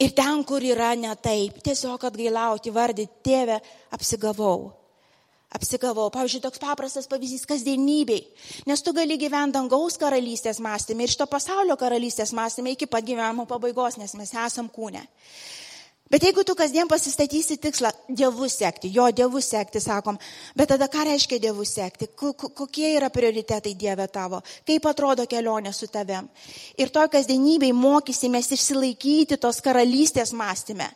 [0.00, 3.58] Ir ten, kur yra ne taip, tiesiog atgailauti, vardyti, tėvę,
[3.92, 4.70] apsigavau.
[5.52, 6.08] Apsigavau.
[6.12, 8.22] Pavyzdžiui, toks paprastas pavyzdys kasdienybei.
[8.68, 13.44] Nes tu gali gyventi dangaus karalystės mąstymė ir šito pasaulio karalystės mąstymė iki pat gyvenimo
[13.50, 15.04] pabaigos, nes mes esam kūne.
[16.12, 20.18] Bet jeigu tu kasdien pasistatysi tikslą dievų sekti, jo dievų sekti, sakom,
[20.52, 25.88] bet tada ką reiškia dievų sekti, kokie yra prioritetai Dieve tavo, kaip atrodo kelionė su
[25.88, 26.28] tavim.
[26.76, 30.90] Ir to kasdienybei mokysimės išsilaikyti tos karalystės mąstymę.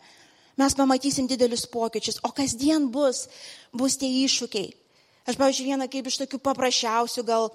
[0.57, 3.27] Mes pamatysim didelius pokyčius, o kasdien bus,
[3.77, 4.71] bus tie iššūkiai.
[5.27, 7.51] Aš, pavyzdžiui, vieną kaip iš tokių paprasčiausių, gal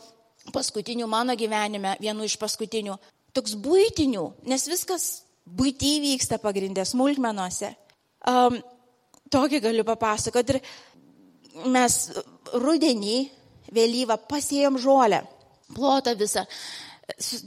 [0.54, 2.98] paskutinių mano gyvenime, vienu iš paskutinių,
[3.34, 5.08] toks būtinių, nes viskas
[5.46, 7.72] būty vyksta pagrindė smulkmenuose.
[8.28, 8.60] Um,
[9.32, 10.60] tokį galiu papasakoti.
[10.60, 11.98] Ir mes
[12.54, 13.18] rudenį
[13.74, 15.24] vėlyvą pasėjom žolę,
[15.76, 16.46] plotą visą.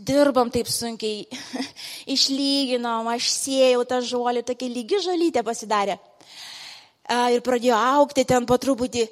[0.07, 1.25] Dirbam taip sunkiai,
[2.15, 5.99] išlyginom, aš sėjau tą žolę, tokia lygi žolytė pasidarė.
[7.35, 9.09] Ir pradėjo aukti ten po truputį.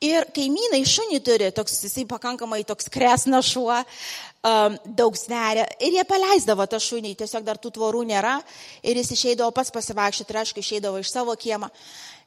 [0.00, 3.74] Ir kaimynai šunį turi, toks, jisai pakankamai toks kresnas šuo,
[4.48, 5.66] um, daug sveria.
[5.76, 8.38] Ir jie paleisdavo tą šunį, tiesiog dar tų tvorų nėra.
[8.80, 11.68] Ir jis išeidavo pats pasivaikščioti, ir aišku, išeidavo iš savo kiemą.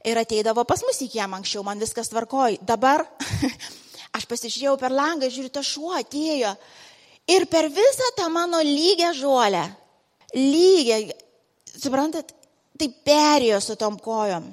[0.05, 2.59] Ir ateidavo pas mus į kiemą anksčiau, man viskas tvarkoj.
[2.61, 3.07] Dabar
[4.17, 6.53] aš pasižiūrėjau per langą, žiūriu, tas šuo atėjo.
[7.31, 9.63] Ir per visą tą mano lygę žolę,
[10.35, 11.13] lygę,
[11.77, 12.33] suprantat,
[12.77, 14.49] tai perėjo su tom kojom.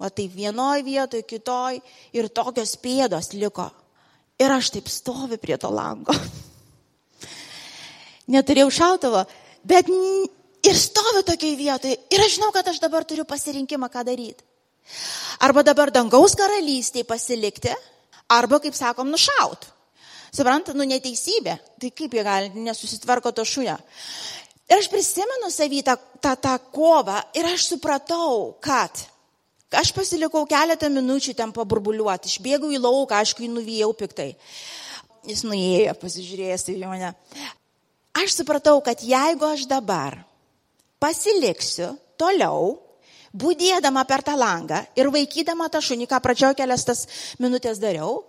[0.00, 1.82] O taip vienoje vietoje, kitoje
[2.16, 3.68] ir tokios pėdos liko.
[4.40, 6.16] Ir aš taip stoviu prie to lango.
[8.30, 9.24] neturėjau šautuvo,
[9.66, 14.46] bet ir stoviu tokiai vietoje ir aš žinau, kad aš dabar turiu pasirinkimą, ką daryti.
[15.44, 17.72] Arba dabar dangaus karalystėje pasilikti,
[18.30, 19.68] arba, kaip sakom, nušaut.
[20.30, 21.56] Suprantat, nu neteisybė.
[21.80, 23.76] Tai kaip jie gali nesusitvarko to šunio.
[24.70, 29.06] Ir aš prisimenu savį tą, tą, tą kovą ir aš supratau, kad
[29.70, 34.32] Aš pasilikau keletą minučių ten paburbuliuoti, išbėgau į lauką, aišku, jį nuvijau piktai.
[35.28, 37.12] Jis nuėjo, pasižiūrėjęs į mane.
[38.18, 40.18] Aš supratau, kad jeigu aš dabar
[40.98, 42.80] pasiliksiu toliau,
[43.30, 47.06] būdėdama per tą langą ir vaikydama tą šunį, ką pradžioje kelias tas
[47.38, 48.24] minutės dariau,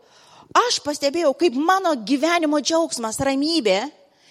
[0.58, 3.80] aš pastebėjau, kaip mano gyvenimo džiaugsmas, ramybė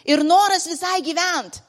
[0.08, 1.62] ir noras visai gyventi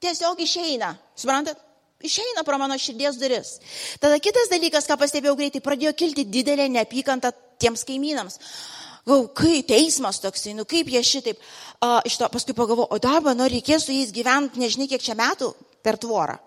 [0.00, 0.94] tiesiog išeina.
[1.16, 1.58] Suprantat?
[2.00, 3.58] Išeina pro mano širdies duris.
[4.00, 8.38] Tada kitas dalykas, ką pastebėjau greitai, pradėjo kilti didelė neapykanta tiems kaimynams.
[9.08, 11.42] Gau, kai teismas toksai, nu kaip jie šitaip.
[11.80, 15.16] A, iš to paskui pagalvoju, o dabar, nu reikės su jais gyventi nežinai kiek čia
[15.18, 15.52] metų
[15.84, 16.38] per tvorą.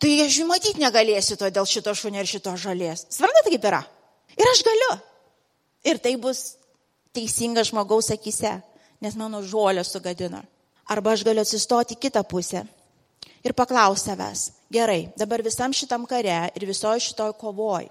[0.00, 3.06] Tai aš jų matyti negalėsiu to dėl šito šunio ir šito žalės.
[3.12, 3.82] Svarbu, kaip yra.
[4.36, 4.90] Ir aš galiu.
[5.86, 6.56] Ir tai bus
[7.14, 8.58] teisinga žmogaus akise,
[9.00, 10.42] nes mano žolė sugadina.
[10.90, 12.64] Arba aš galiu atsistoti kitą pusę
[13.46, 17.86] ir paklausti savęs, gerai, dabar visam šitam kare ir visoje šitoj kovoj,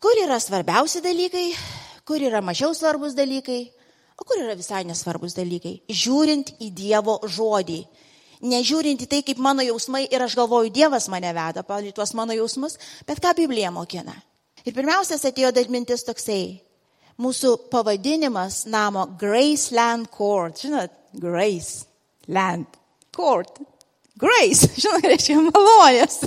[0.00, 1.50] kur yra svarbiausi dalykai,
[2.08, 3.62] kur yra mažiau svarbus dalykai,
[4.16, 5.80] o kur yra visai nesvarbus dalykai.
[5.88, 7.82] Žiūrint į Dievo žodį.
[8.44, 12.36] Nežiūrint į tai, kaip mano jausmai ir aš galvoju, Dievas mane veda, pavyzdžiui, tuos mano
[12.36, 12.76] jausmus,
[13.08, 14.14] bet ką Biblija mokina.
[14.64, 16.60] Ir pirmiausias atėjo dar mintis toksai.
[17.20, 20.58] Mūsų pavadinimas namo Graceland Court.
[20.64, 21.84] Žinot, Grace
[22.26, 22.66] Land
[23.14, 23.60] Court.
[24.18, 26.22] Grace, žinot, reiškia malonės.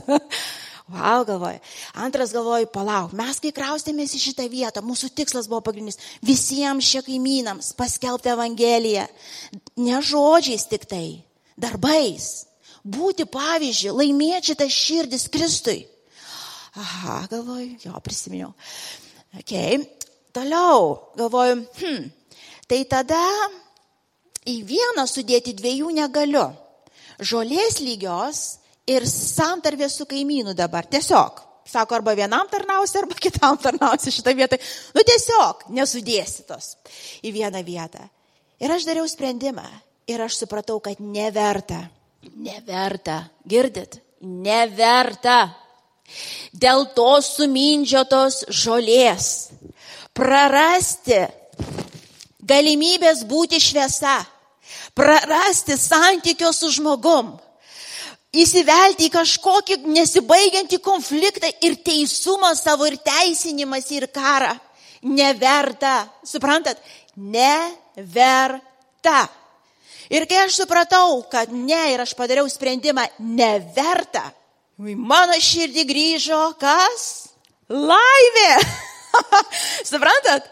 [0.88, 1.60] Wow, galvoju.
[2.00, 7.02] Antras galvoju, palauk, mes kai kraustėmės į šitą vietą, mūsų tikslas buvo pagrindinis visiems šia
[7.04, 9.04] kaimynams paskelbti Evangeliją.
[9.84, 11.26] Ne žodžiais tik tai,
[11.60, 12.46] darbais.
[12.88, 15.82] Būti pavyzdžių, laimėti šitą širdis Kristui.
[16.80, 18.54] Aha, galvoju, jo, prisiminiau.
[19.36, 19.52] Ok,
[20.38, 22.06] toliau, galvoju, hm,
[22.70, 23.24] tai tada
[24.48, 26.46] į vieną sudėti dviejų negaliu.
[27.18, 28.42] Žolės lygios
[28.88, 30.88] ir santarvė su kaimynu dabar.
[30.88, 31.44] Tiesiog.
[31.68, 34.60] Sako, arba vienam tarnausi, arba kitam tarnausi šitą vietą.
[34.96, 36.76] Nu tiesiog nesudėsitos
[37.28, 38.08] į vieną vietą.
[38.64, 39.68] Ir aš dariau sprendimą.
[40.08, 41.82] Ir aš supratau, kad neverta.
[42.40, 43.26] Neverta.
[43.44, 44.00] Girdit?
[44.24, 45.42] Neverta.
[46.56, 49.28] Dėl tos sumindžiotos žolės.
[50.18, 51.20] Prarasti
[52.48, 54.18] galimybės būti šviesa.
[54.98, 57.36] Prarasti santykio su žmogum
[58.38, 64.54] įsivelti į kažkokį nesibaigiantį konfliktą ir teisumą savo ir teisinimas ir karą.
[65.08, 66.08] Neverta.
[66.26, 66.82] Suprantat?
[67.16, 68.58] Neverta.
[70.10, 74.24] Ir kai aš supratau, kad ne ir aš padariau sprendimą neverta,
[74.80, 77.28] į mano širdį grįžo kas?
[77.68, 78.52] Laimė.
[79.92, 80.48] Suprantat?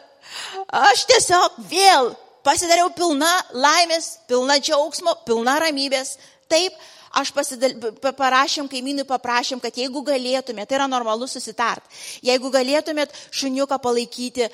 [0.69, 2.13] Aš tiesiog vėl
[2.45, 6.15] pasidariau pilna laimės, pilna džiaugsmo, pilna ramybės.
[6.51, 6.75] Taip,
[7.15, 7.73] aš pasidal...
[8.05, 11.83] parašėm kaimynui, paprašėm, kad jeigu galėtumėt, tai yra normalu susitart,
[12.25, 14.49] jeigu galėtumėt šuniuką palaikyti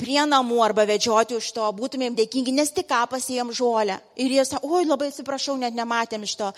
[0.00, 3.98] prie namų arba vedžioti už to, būtumėm dėkingi, nes tik ką pasijėm žolę.
[4.20, 6.50] Ir jie sako, oi, labai atsiprašau, net nematėm iš to,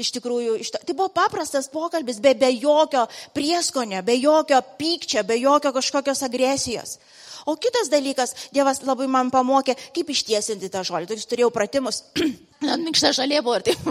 [0.00, 0.82] iš tikrųjų, iš to.
[0.86, 6.98] Tai buvo paprastas pokalbis, be, be jokio prieskonio, be jokio pykčio, be jokio kažkokios agresijos.
[7.46, 11.08] O kitas dalykas, Dievas labai man pamokė, kaip ištiesinti tą žolę.
[11.10, 12.04] Tokius turėjau pratimus.
[12.86, 13.82] Mikšta žalė buvo ir taip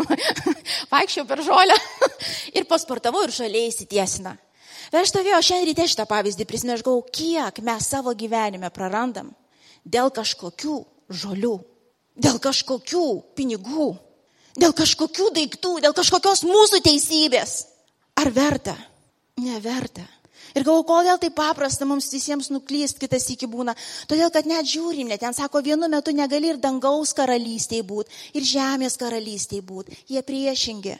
[0.94, 1.76] vaikščiau per žolę
[2.58, 4.38] ir pasportavau ir žalė įsitiesina.
[4.92, 9.32] Bet aš stovėjau šiandien ryte šitą pavyzdį, prisimešgau, kiek mes savo gyvenime prarandam
[9.88, 10.78] dėl kažkokių
[11.10, 11.56] žolių,
[12.20, 13.06] dėl kažkokių
[13.40, 13.90] pinigų,
[14.60, 17.62] dėl kažkokių daiktų, dėl kažkokios mūsų teisybės.
[18.20, 18.76] Ar verta?
[19.40, 20.04] Neverta.
[20.52, 23.72] Ir galvoju, kodėl tai paprasta mums visiems nuklyst kitas iki būna.
[24.12, 28.44] Todėl, kad net žiūrim, net ten sako, vienu metu negali ir dangaus karalystėje būti, ir
[28.44, 29.96] žemės karalystėje būti.
[30.12, 30.98] Jie priešingi.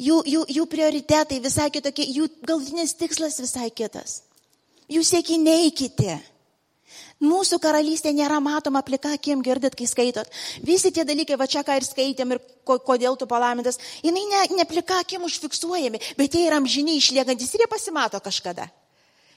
[0.00, 4.22] Jų, jų, jų prioritetai visai kitokie, jų galutinis tikslas visai kitas.
[4.90, 6.14] Jų siekiniai kiti.
[7.20, 10.30] Mūsų karalystė nėra matoma plika akim, girdit, kai skaitot.
[10.64, 14.40] Visi tie dalykai, va čia ką ir skaitėm ir ko, kodėl tu palaimintas, jinai ne,
[14.56, 18.70] ne plika akim užfiksuojami, bet jie yra amžiniai išliekantis ir jie pasimato kažkada.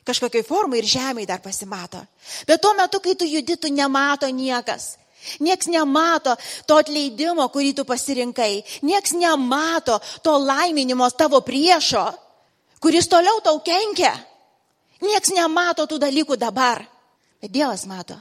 [0.08, 2.00] Kažkokiai formai ir žemėje dar pasimato.
[2.48, 4.94] Bet tuo metu, kai tu judi, tu nemato niekas.
[5.40, 6.36] Niekas nemato
[6.68, 8.64] to atleidimo, kurį tu pasirinkai.
[8.84, 12.06] Niekas nemato to laiminimo tavo priešo,
[12.84, 14.14] kuris toliau tau kenkia.
[15.04, 16.84] Niekas nemato tų dalykų dabar.
[17.42, 18.16] Bet Dievas mato.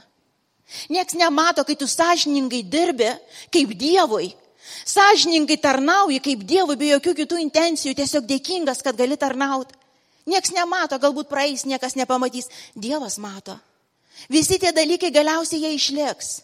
[0.89, 3.11] Niekas nemato, kai tu sąžiningai dirbi
[3.51, 4.33] kaip Dievui.
[4.87, 9.75] Sąžiningai tarnauji kaip Dievui be jokių kitų intencijų, tiesiog dėkingas, kad gali tarnauti.
[10.27, 12.47] Niekas nemato, galbūt praeis, niekas nepamatys.
[12.75, 13.57] Dievas mato.
[14.31, 16.41] Visi tie dalykai galiausiai jie išliks.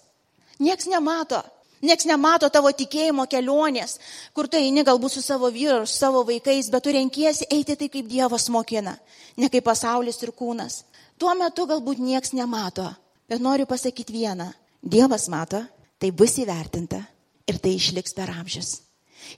[0.60, 1.42] Niekas nemato.
[1.82, 4.00] Niekas nemato tavo tikėjimo kelionės,
[4.36, 7.94] kur tu eini galbūt su savo vyru su savo vaikais, bet tu renkiesi eiti taip,
[7.94, 8.98] kaip Dievas mokina,
[9.40, 10.82] ne kaip pasaulis ir kūnas.
[11.20, 12.84] Tuo metu galbūt niekas nemato,
[13.32, 14.50] bet noriu pasakyti vieną.
[14.84, 15.62] Dievas mato,
[16.00, 17.00] tai bus įvertinta
[17.48, 18.82] ir tai išliks per amžius.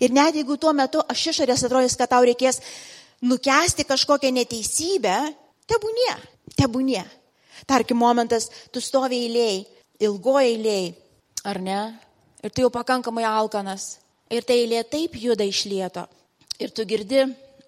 [0.01, 2.61] Ir net jeigu tuo metu aš išorės atrodys, kad tau reikės
[3.21, 5.17] nukesti kažkokią neteisybę,
[5.69, 6.13] tebūnie,
[6.57, 7.03] tebūnie.
[7.69, 9.61] Tarkim, momentas, tu stovi eiliai,
[10.01, 10.93] ilgoji eiliai,
[11.47, 11.81] ar ne?
[12.41, 13.99] Ir tu jau pakankamai alkanas.
[14.31, 16.05] Ir tai eilė taip juda iš lieto.
[16.61, 17.25] Ir tu girdi,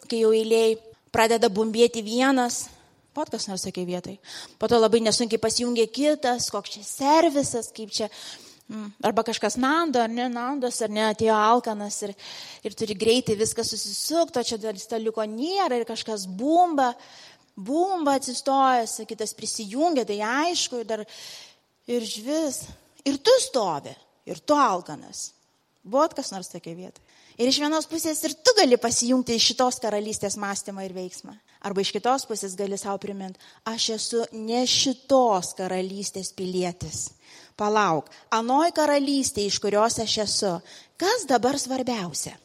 [0.07, 0.77] kai jau eiliai
[1.13, 2.67] pradeda bumbėti vienas,
[3.13, 4.15] pat kas nors sakė vietai.
[4.57, 8.07] Po to labai nesunkiai pasijungia kitas, koks čia servisas, kaip čia
[8.69, 12.15] mm, Arba kažkas nando, ar ne, nandos, ar ne, atėjo alkanas ir,
[12.65, 16.93] ir turi greitai viską susisukti, o čia dar staliuko nėra ir kažkas bumba
[17.55, 21.05] bumba atsistojęs, kitas prisijungia, tai aišku, ir dar
[21.87, 22.63] ir žvis.
[23.07, 23.93] Ir tu stovi,
[24.29, 25.31] ir tu alkanas.
[25.83, 27.01] Buvot kas nors tokia vieta.
[27.33, 31.33] Ir iš vienos pusės ir tu gali pasijungti iš šitos karalystės mąstymą ir veiksmą.
[31.65, 37.07] Arba iš kitos pusės gali savo priminti, aš esu ne šitos karalystės pilietis.
[37.57, 40.53] Palauk, anoj karalystė, iš kurios aš esu,
[40.99, 42.37] kas dabar svarbiausia?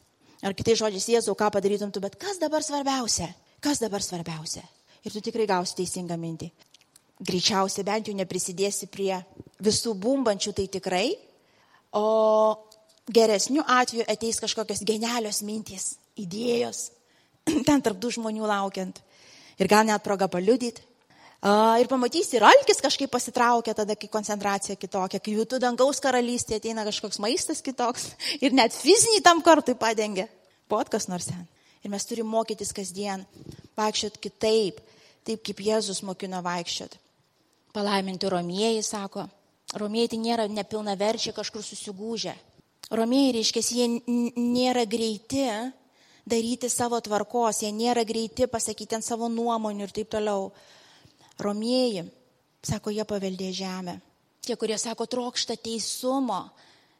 [0.42, 3.29] Ar kitai žodžiais, Jėzau, ką padarytum tu, bet kas dabar svarbiausia?
[3.61, 4.64] Kas dabar svarbiausia?
[5.05, 6.51] ir tu tikrai gausi teisingą mintį.
[7.18, 9.16] Greičiausiai bent jau neprisidėsi prie
[9.64, 11.07] visų bumbančių, tai tikrai,
[11.98, 12.54] o
[13.11, 16.88] geresnių atveju ateis kažkokios genialios mintys, idėjos,
[17.66, 19.00] ten tarptų žmonių laukiant.
[19.59, 20.85] Ir gal net proga paliudyti.
[21.38, 26.83] Ir pamatysi, ir alkis kažkaip pasitraukia tada, kai koncentracija kitokia, kai jūtų dangaus karalystė ateina
[26.87, 28.09] kažkoks maistas kitoks
[28.44, 30.26] ir net fizinį tam kartui padengia.
[30.68, 31.46] Pot kas nors ten.
[31.87, 33.22] Ir mes turime mokytis kasdien,
[33.78, 34.83] vaikščiot kitaip,
[35.26, 36.98] taip kaip Jėzus mokino vaikščiot.
[37.72, 39.26] Palaiminti romieji, sako,
[39.76, 42.35] romieji tai nėra nepilnaverčiai kažkur susigūžę.
[42.90, 43.88] Romieji, reiškia, jie
[44.40, 45.44] nėra greiti
[46.28, 50.50] daryti savo tvarkos, jie nėra greiti pasakyti ant savo nuomonių ir taip toliau.
[51.40, 52.04] Romieji,
[52.64, 53.98] sako, jie paveldė žemę.
[54.44, 56.40] Tie, kurie sako, trokšta teisumo,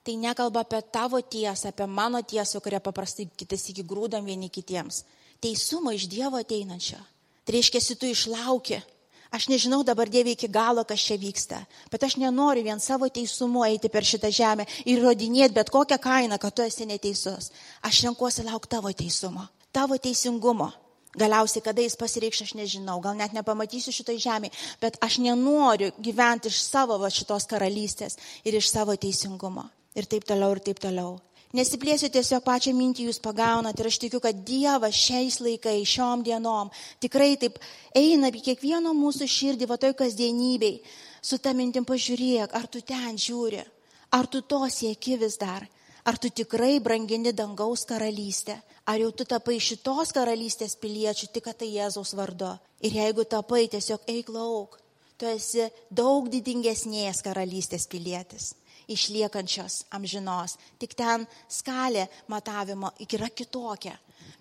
[0.05, 5.03] tai nekalba apie tavo tiesą, apie mano tiesą, kurią paprastai kitas iki grūdam vieni kitiems.
[5.41, 6.99] Teisumo iš Dievo ateinančio.
[7.45, 8.81] Tai reiškia, tu išlauki.
[9.31, 11.61] Aš nežinau dabar Dieve iki galo, kas čia vyksta,
[11.93, 16.39] bet aš nenoriu vien savo teisumu eiti per šitą žemę ir įrodinėti bet kokią kainą,
[16.41, 17.51] kad tu esi neteisus.
[17.85, 20.73] Aš renkuosi laukti tavo teisumo, tavo teisingumo.
[21.19, 26.53] Galiausiai, kada jis pasireikš, aš nežinau, gal net nepamatysiu šitai žemė, bet aš nenoriu gyventi
[26.53, 29.67] iš savo va, šitos karalystės ir iš savo teisingumo.
[29.97, 31.17] Ir taip toliau, ir taip toliau.
[31.57, 36.69] Nesiplėsiu tiesiog pačią mintį jūs pagaunat ir aš tikiu, kad Dievas šiais laikais, šiom dienom
[37.01, 37.57] tikrai taip
[37.97, 40.83] eina į kiekvieno mūsų širdį, va toj kasdienybei,
[41.25, 43.65] su tą mintim pažiūrėk, ar tu ten žiūri,
[44.13, 45.65] ar tu to sieki vis dar,
[46.05, 51.73] ar tu tikrai brangini dangaus karalystę, ar jau tu tapai šitos karalystės piliečių tik tai
[51.73, 52.59] Jėzaus vardu.
[52.85, 54.77] Ir jeigu tapai, tiesiog eik lauk,
[55.17, 58.53] tu esi daug didingesnės karalystės pilietis
[58.89, 60.57] išliekančios amžinos.
[60.81, 63.97] Tik ten skalė matavimo yra kitokia.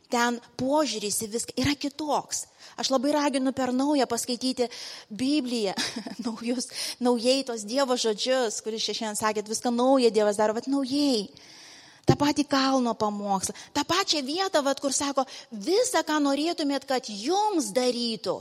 [0.08, 2.46] Ten požiūris į viską yra kitoks.
[2.80, 4.70] Aš labai raginu per naują paskaityti
[5.10, 5.74] Bibliją,
[6.26, 6.70] naujus,
[7.04, 11.28] naujai tos Dievo žodžius, kuris šiandien sakėt, viską naują Dievas daro, bet naujai.
[12.08, 17.74] Ta pati kalno pamokslą, tą pačią vietą, vat, kur sako, visą, ką norėtumėt, kad jums
[17.76, 18.38] darytų,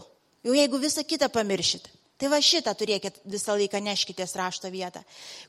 [0.47, 1.89] jau jeigu visą kitą pamiršit.
[2.17, 5.03] Tai va šitą turėkit visą laiką neškitės rašto vietą,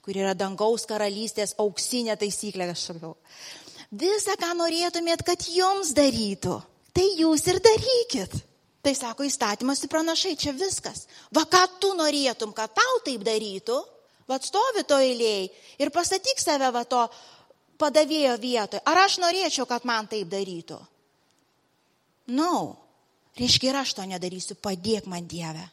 [0.03, 3.13] kur yra dangaus karalystės auksinė taisyklė, aš sakau.
[3.87, 6.57] Visą, ką norėtumėt, kad jums darytų,
[6.91, 8.35] tai jūs ir darykit.
[8.83, 11.07] Tai sako įstatymas ir pranašai, čia viskas.
[11.35, 13.79] Va ką tu norėtum, kad tau taip darytų,
[14.27, 15.47] va stovi to eilėjai
[15.83, 17.01] ir pasakyk save va to
[17.79, 18.83] padavėjo vietoje.
[18.87, 20.79] Ar aš norėčiau, kad man taip darytų?
[22.27, 22.75] Na, no.
[23.39, 25.63] reiškia ir aš to nedarysiu, padėk man Dievę.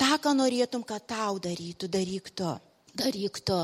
[0.00, 2.50] Ta, ką norėtum, kad tau darytų, daryk tu.
[2.96, 3.60] Daryk tu.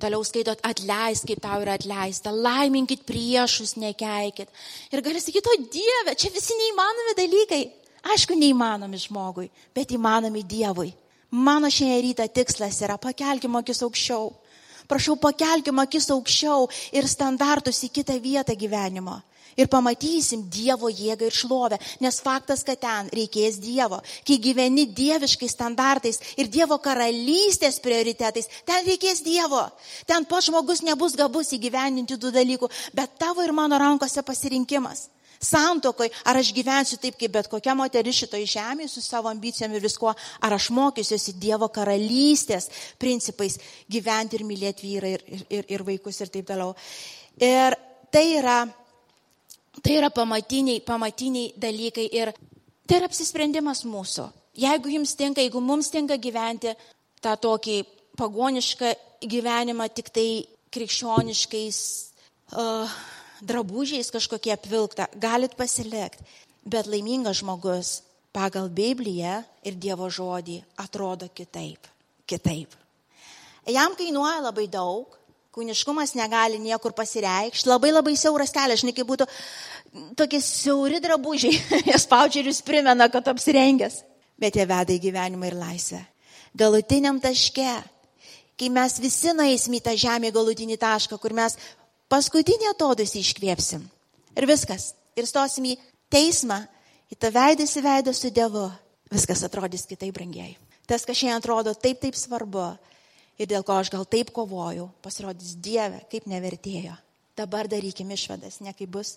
[0.00, 4.48] Toliau skaitot, atleisk, kaip tau yra atleista, laiminkit priešus, nekeikit.
[4.88, 7.62] Ir gali sakyti, o Dieve, čia visi neįmanomi dalykai.
[8.14, 10.94] Aišku, neįmanomi žmogui, bet įmanomi Dievui.
[11.30, 14.32] Mano šiandien rytą tikslas yra pakelkime akis aukščiau.
[14.88, 16.64] Prašau, pakelkime akis aukščiau
[16.96, 19.20] ir standartus į kitą vietą gyvenimo
[19.60, 24.00] ir pamatysim Dievo jėgą ir šlovę, nes faktas, kad ten reikės Dievo.
[24.26, 29.66] Kai gyveni dieviškais standartais ir Dievo karalystės prioritetais, ten reikės Dievo.
[30.08, 35.08] Ten pats žmogus nebus gabus įgyveninti tų dalykų, bet tavo ir mano rankose pasirinkimas.
[35.40, 39.80] Santokoje, ar aš gyvensiu taip, kaip bet kokia moteris šitoje žemėje su savo ambicijom ir
[39.80, 42.68] viskuo, ar aš mokysiuosi Dievo karalystės
[43.00, 43.56] principais
[43.88, 46.74] gyventi ir mylėti vyrą ir, ir, ir vaikus ir taip toliau.
[47.40, 47.78] Ir
[48.12, 48.58] tai yra,
[49.78, 52.32] tai yra pamatiniai, pamatiniai dalykai ir
[52.86, 54.26] tai yra apsisprendimas mūsų.
[54.60, 56.74] Jeigu jums tinka, jeigu mums tinka gyventi
[57.22, 57.78] tą tokį
[58.18, 58.92] pagonišką
[59.30, 60.28] gyvenimą tik tai
[60.74, 61.78] krikščioniškais
[62.58, 62.98] uh,
[63.40, 66.24] drabužiais kažkokie apvilkta, galit pasilikti.
[66.60, 68.00] Bet laimingas žmogus
[68.36, 71.86] pagal Bibliją ir Dievo žodį atrodo kitaip.
[72.28, 72.74] Kitaip.
[73.70, 75.16] Jam kainuoja labai daug,
[75.54, 79.26] kūniškumas negali niekur pasireikšti, labai labai siauras kelias, žinai, kaip būtų
[80.18, 84.00] tokie siauri drabužiai, jie spaudžia ir jūs primena, kad apsirengęs,
[84.40, 86.00] bet jie veda į gyvenimą ir laisvę.
[86.58, 87.68] Galutiniam taške,
[88.58, 91.56] kai mes visi nueisim į tą žemę galutinį tašką, kur mes
[92.10, 93.84] paskutinį atodusį iškvėpsim.
[94.38, 94.92] Ir viskas.
[95.18, 95.76] Ir stosim į
[96.10, 96.60] teismą,
[97.10, 97.66] į tą veidą
[98.14, 98.68] su Dievu.
[99.10, 100.54] Viskas atrodys kitaip brangiai.
[100.86, 102.68] Tas, kas šiandien atrodo taip, taip svarbu
[103.40, 106.96] ir dėl ko aš gal taip kovoju, pasirodys Dieve, kaip nevertėjo.
[107.36, 109.14] Dabar darykime išvadas, ne kaip bus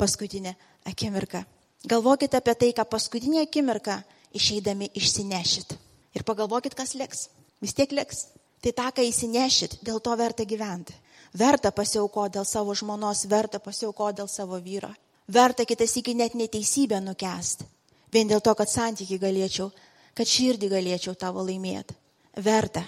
[0.00, 0.54] paskutinė
[0.88, 1.44] akimirka.
[1.86, 4.00] Galvokite apie tai, ką paskutinė akimirka
[4.34, 5.76] išeidami išsinešit.
[6.16, 7.28] Ir pagalvokit, kas liks.
[7.60, 8.26] Vis tiek liks.
[8.64, 10.96] Tai tą, ką įsinešit, dėl to verta gyventi.
[11.36, 14.88] Verta pasiauko dėl savo žmonos, verta pasiauko dėl savo vyro.
[15.28, 17.66] Verta kitas iki net neteisybę nukest.
[18.12, 19.68] Vien dėl to, kad santykiai galėčiau,
[20.16, 21.96] kad širdį galėčiau tavo laimėti.
[22.40, 22.84] Verta.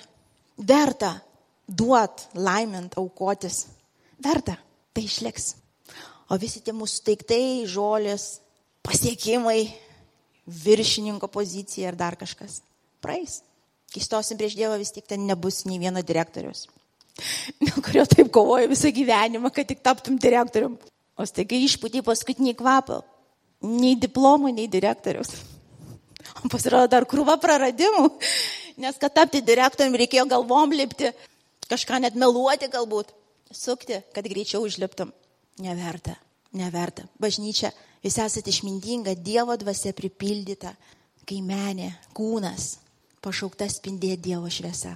[0.58, 1.14] Verta
[1.66, 3.66] duot, laimint, aukotis.
[4.22, 4.56] Verta.
[4.92, 5.52] Tai išliks.
[6.28, 8.40] O visi tie mūsų daiktai, žolės,
[8.84, 9.60] pasiekimai,
[10.48, 12.60] viršininko pozicija ir dar kažkas.
[13.04, 13.42] Praeis.
[13.92, 16.66] Kai stosim prieš Dievą, vis tik ten nebus nei vieno direktorius
[17.62, 20.76] dėl kurio taip kovoju visą gyvenimą, kad tik taptum direktorium.
[21.18, 23.00] O staiga išpūtė paskutinį kvapą.
[23.66, 25.32] Nei diplomų, nei direktorius.
[26.44, 28.12] O pasirodo dar krūva praradimų,
[28.78, 31.10] nes kad tapti direktoriumi reikėjo galvom lipti,
[31.68, 33.10] kažką net meluoti galbūt,
[33.52, 35.12] sukti, kad greičiau užliptum.
[35.62, 36.14] Neverta,
[36.54, 37.08] neverta.
[37.20, 37.72] Bažnyčia,
[38.04, 40.74] jūs esate išmintinga, Dievo dvasia pripildyta,
[41.28, 42.76] kaimenė, kūnas,
[43.24, 44.94] pašauktas spindėti Dievo šviesa.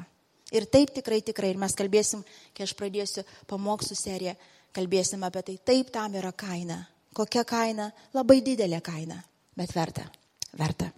[0.53, 2.23] Ir taip tikrai, tikrai, ir mes kalbėsim,
[2.53, 4.35] kai aš pradėsiu pamokslų seriją,
[4.77, 6.83] kalbėsim apie tai, taip tam yra kaina.
[7.17, 7.91] Kokia kaina?
[8.17, 9.19] Labai didelė kaina,
[9.57, 10.07] bet verta.
[10.57, 10.93] Verta.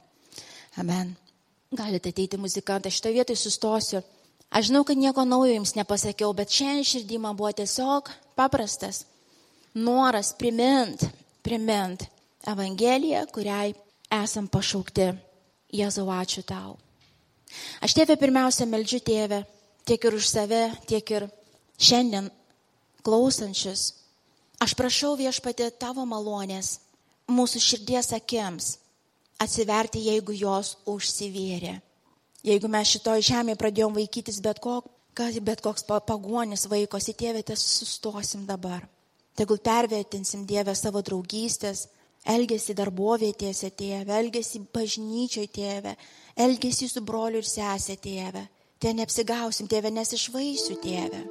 [0.83, 1.15] Amen.
[1.75, 4.03] Galite ateiti muzikantai, šitoje vietoje sustosiu.
[4.55, 9.03] Aš žinau, kad nieko naujo jums nepasakiau, bet šiandien širdį man buvo tiesiog paprastas
[9.75, 11.03] noras primint,
[11.43, 12.07] primint
[12.47, 13.75] Evangeliją, kuriai
[14.23, 15.09] esam pašaukti.
[15.75, 16.77] Jėzau, ačiū tau.
[17.83, 19.41] Aš tėvę pirmiausia meldžiu tėvę,
[19.89, 21.27] tiek ir už save, tiek ir
[21.81, 22.31] šiandien
[23.03, 23.95] klausančius.
[24.63, 26.79] Aš prašau viešpatė tavo malonės
[27.27, 28.77] mūsų širdies akims
[29.41, 31.79] atsiverti, jeigu jos užsivėrė.
[32.45, 37.63] Jeigu mes šitoje žemėje pradėjom vaikytis bet, kok, kad bet koks pagonis vaikosi, tėvė, tas
[37.79, 38.85] sustosim dabar.
[39.35, 41.89] Tegul pervertinsim Dievę savo draugystės,
[42.25, 45.95] elgesi darbovietėse tėvė, elgesi bažnyčioje tėvė,
[46.37, 48.45] elgesi su broliu ir sesė tėvė.
[48.79, 51.25] Ten neapsigausim tėvė, nes iš vaisių tėvė.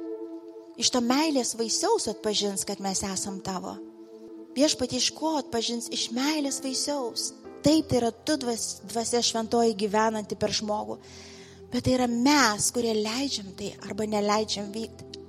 [0.80, 3.76] Iš to meilės vaisiaus atpažins, kad mes esam tavo.
[4.58, 5.86] Viešpatį iš ko atpažins?
[5.94, 7.30] Iš meilės vaisiaus.
[7.64, 10.98] Taip, tai yra tu dvas, dvasia šventoji gyvenanti per žmogų.
[11.72, 15.22] Bet tai yra mes, kurie leidžiam tai arba neleidžiam vykti.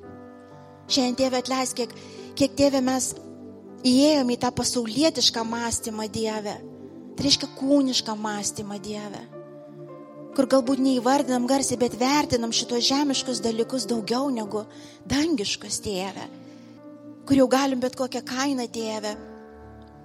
[0.91, 1.93] Šiandien tėvė atleis, kiek,
[2.38, 3.13] kiek tėvė mes
[3.88, 6.59] įėjom į tą pasaulietišką mąstymą Dievę.
[7.15, 9.23] Tai reiškia kūnišką mąstymą Dievę
[10.36, 14.65] kur galbūt neįvardinam garsiai, bet vertinam šitos žemiškus dalykus daugiau negu
[15.07, 16.25] dangiškas tėvė,
[17.23, 19.13] kur jau galim bet kokią kainą tėvę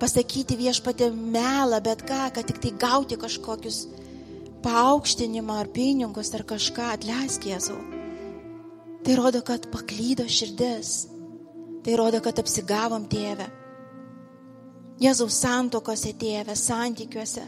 [0.00, 3.84] pasakyti viešpatė melą, bet ką, kad tik tai gauti kažkokius
[4.64, 7.78] paaukštinimą ar pinigus ar kažką, atleisk Jėzau.
[9.04, 11.08] Tai rodo, kad paklydo širdis.
[11.84, 13.46] Tai rodo, kad apsigavom tėvę.
[15.00, 17.46] Jėzaus santokose tėvę, santykiuose.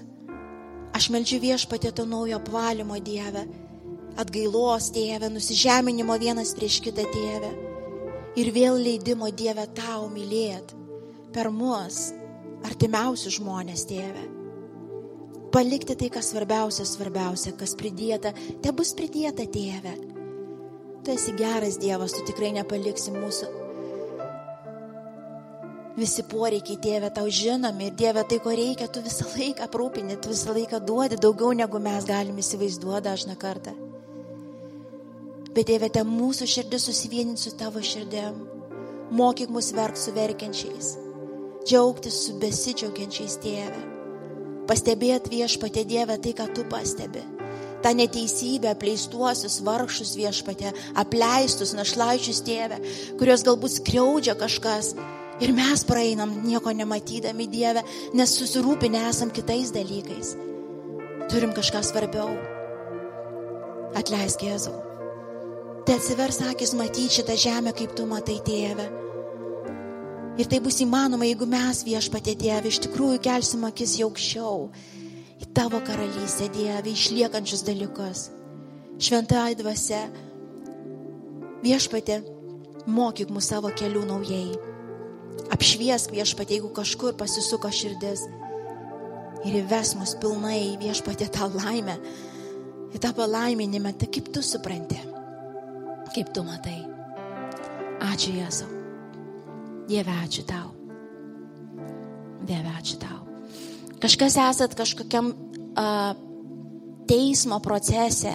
[0.96, 3.44] Aš melčiu viešpatė to naujo apvalimo Dievę,
[4.20, 7.52] atgailos Dievę, nusižeminimo vienas prieš kitą Dievę
[8.36, 10.72] ir vėl leidimo Dievę tau mylėt
[11.32, 12.12] per mus,
[12.68, 14.28] artimiausius žmonės Dievę.
[15.52, 18.32] Palikti tai, kas svarbiausia, svarbiausia, kas pridėta,
[18.64, 19.96] te bus pridėta Dieve.
[21.02, 23.50] Tu esi geras Dievas, tu tikrai nepaliksi mūsų
[25.96, 30.30] Visi poreikiai, Dieve, tau žinomi ir Dieve, tai, ko reikia, tu visą laiką aprūpini, tu
[30.32, 33.74] visą laiką duodi daugiau, negu mes galime įsivaizduoti dažną kartą.
[35.52, 38.40] Bet Dieve, te mūsų širdis susivieninti su tavo širdėm.
[39.12, 40.94] Mokyk mus verk su verkiančiais.
[41.66, 43.80] Džiaugtis su besidžiaugiančiais tėve.
[44.68, 47.22] Pastebėt viešpatė Dieve tai, ką tu pastebi.
[47.82, 50.70] Ta neteisybė, apleistuosius vargšus viešpatė,
[51.02, 52.78] apleistus našlaičius tėvę,
[53.18, 54.92] kurios galbūt skriaudžia kažkas.
[55.42, 57.82] Ir mes praeinam nieko nematydami Dievę,
[58.14, 60.36] nes susirūpinę esam kitais dalykais.
[61.32, 62.36] Turim kažką svarbiau.
[63.98, 64.78] Atleisk Jėzau.
[65.82, 69.01] Tai atsivers akis matyti šitą žemę, kaip tu matai tėvę.
[70.40, 74.62] Ir tai bus įmanoma, jeigu mes viešpatė Dieve iš tikrųjų kelsim akis jau aukščiau
[75.42, 78.30] į tavo karalystę, Dieve, išliekančius dalykus.
[79.02, 80.06] Šventai dvasia,
[81.64, 82.22] viešpatė,
[82.88, 84.56] mokyk mus savo kelių naujai.
[85.52, 88.24] Apšviesk viešpatė, jeigu kažkur pasisuko širdis.
[89.44, 91.98] Ir įves mus pilnai viešpatė tą laimę,
[92.94, 95.00] į tą palaiminimą, tai kaip tu supranti,
[96.14, 96.78] kaip tu matai.
[98.12, 98.81] Ačiū Jėzau.
[99.92, 100.70] Dieve, ačiū tau.
[102.48, 103.18] Dieve, ačiū tau.
[104.00, 106.14] Kažkas esat kažkokiam uh,
[107.04, 108.32] teismo procese,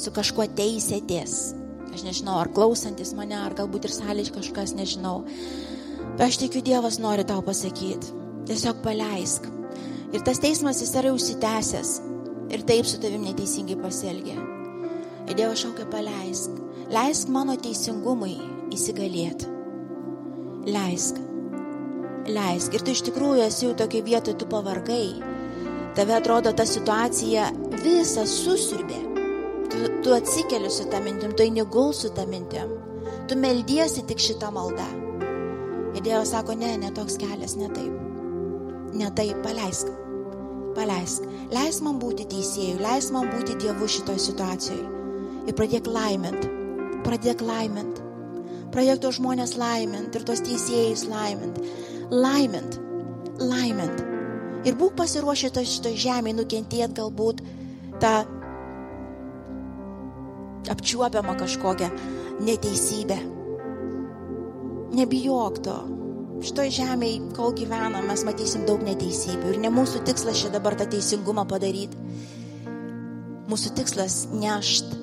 [0.00, 1.34] su kažkuo teisėtės.
[1.92, 5.26] Aš nežinau, ar klausantis mane, ar galbūt ir sąlyč kažkas, nežinau.
[6.16, 8.16] Bet aš tikiu, Dievas nori tau pasakyti.
[8.48, 9.44] Tiesiog paleisk.
[10.16, 11.92] Ir tas teismas jis yra užsitęsęs.
[12.48, 14.40] Ir taip su tavim neteisingai pasielgė.
[15.28, 16.56] Ir Dievas šaukia paleisk.
[16.96, 18.40] Leisk mano teisingumui
[18.74, 19.50] įsigalėti.
[20.72, 21.18] Leisk.
[22.30, 22.74] Leisk.
[22.74, 25.32] Ir tu iš tikrųjų esi jau tokia vietoje, tu pavargai.
[25.96, 27.48] Tave atrodo ta situacija
[27.82, 29.00] visą susirbė.
[29.72, 32.76] Tu, tu atsikeli su tą mintim, tu eini gul su tą mintim.
[33.28, 34.86] Tu meldiesi tik šitą maldą.
[35.92, 37.92] Ir Dievas sako, ne, ne toks kelias, ne taip.
[38.96, 39.90] Ne taip, paleisk.
[40.76, 41.26] Paleisk.
[41.52, 44.88] Leisk man būti teisėjų, leisk man būti Dievu šitoje situacijoje.
[45.48, 46.46] Ir pradėk laimint.
[47.02, 48.00] Pradėk laimint.
[48.72, 51.58] Pradėk tos žmonės laimint ir tos teisėjus laimint.
[52.12, 52.78] Laimint.
[53.40, 54.04] Laimint.
[54.64, 57.42] Ir būk pasiruošę šitoje žemėje nukentėti galbūt
[58.02, 58.12] tą
[60.72, 61.90] apčiuopiamą kažkokią
[62.46, 63.18] neteisybę.
[64.92, 65.76] Nebijok to.
[66.42, 69.52] Šitoje žemėje, kol gyvenam, mes matysim daug neteisybių.
[69.52, 71.98] Ir ne mūsų tikslas čia dabar tą teisingumą padaryti.
[73.52, 74.96] Mūsų tikslas nešt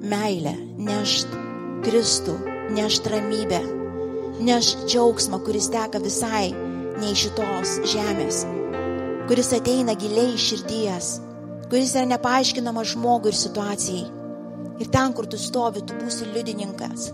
[0.00, 1.36] meilę, nešt
[1.84, 2.36] Kristų,
[2.70, 3.60] nešt ramybę,
[4.40, 6.50] nešt džiaugsmą, kuris teka visai
[7.00, 8.44] ne iš šitos žemės,
[9.28, 11.10] kuris ateina giliai iš širdies,
[11.70, 14.06] kuris yra nepaaiškinamas žmogui ir situacijai.
[14.80, 17.10] Ir ten, kur tu stovi, tu būsi liudininkas.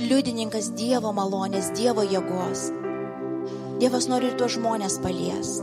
[0.00, 2.70] Liudininkas Dievo malonės, Dievo jėgos.
[3.80, 5.58] Dievas nori ir tuos žmonės palies.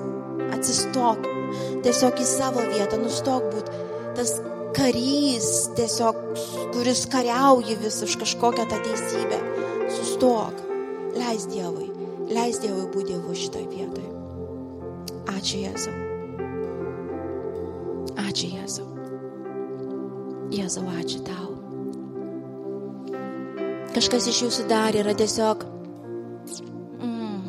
[0.54, 1.26] Atsistok
[1.86, 3.82] tiesiog į savo vietą, nustok būti
[4.18, 4.38] tas
[4.78, 6.16] karys, tiesiog,
[6.74, 9.40] kuris kariauji vis už kažkokią tą teisybę.
[9.90, 10.54] Sustok.
[11.18, 11.90] Leis Dievui.
[12.30, 14.10] Leis Dievui būti Dievu šitoje vietoje.
[15.34, 15.96] Ačiū Jėzau.
[18.28, 18.88] Ačiū Jėzau.
[20.54, 21.50] Jėzau, ačiū tau.
[23.98, 25.66] Kažkas iš jūsų dar yra tiesiog.
[27.02, 27.42] Mm,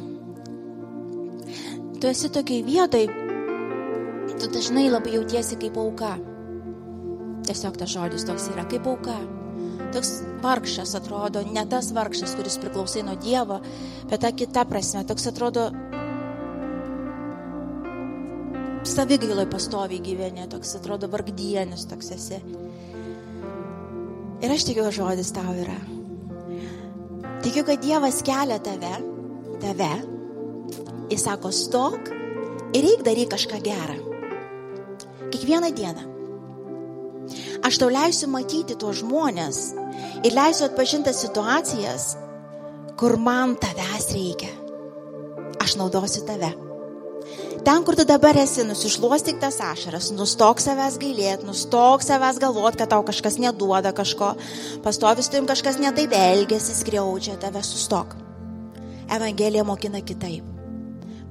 [2.00, 3.04] tu esi tokiai vietai,
[4.38, 6.16] tu dažnai labai jautiesi kaip auka.
[7.48, 9.16] Tiesiog tas žodis toks yra, kaip auka.
[9.94, 10.10] Toks
[10.44, 13.62] vargšas atrodo, ne tas vargšas, kuris priklausai nuo Dievo,
[14.10, 15.70] bet ta kita prasme, toks atrodo
[18.88, 22.42] savigailoj pastoviai gyveni, toks atrodo vargdienis, toks esi.
[24.44, 25.78] Ir aš tikiu, žodis tau yra.
[27.42, 28.92] Tikiu, kad Dievas kelia tave,
[29.62, 29.90] tave,
[31.08, 32.12] jis sako, stok
[32.76, 33.98] ir reik daryti kažką gerą.
[35.32, 36.17] Kiekvieną dieną.
[37.66, 39.58] Aš tau leisiu matyti tuos žmonės
[40.24, 42.14] ir leisiu atpažinti situacijas,
[42.98, 44.50] kur man tavęs reikia.
[45.62, 46.52] Aš naudosiu tave.
[47.64, 52.92] Ten, kur tu dabar esi, nusišluostik tas ašaras, nustok savęs gailėti, nustok savęs galvoti, kad
[52.94, 54.30] tau kažkas neduoda kažko,
[54.84, 58.14] pastovis tu jums kažkas netaip elgesi, skriaudžia, tave sustok.
[59.12, 60.46] Evangelija mokina kitaip.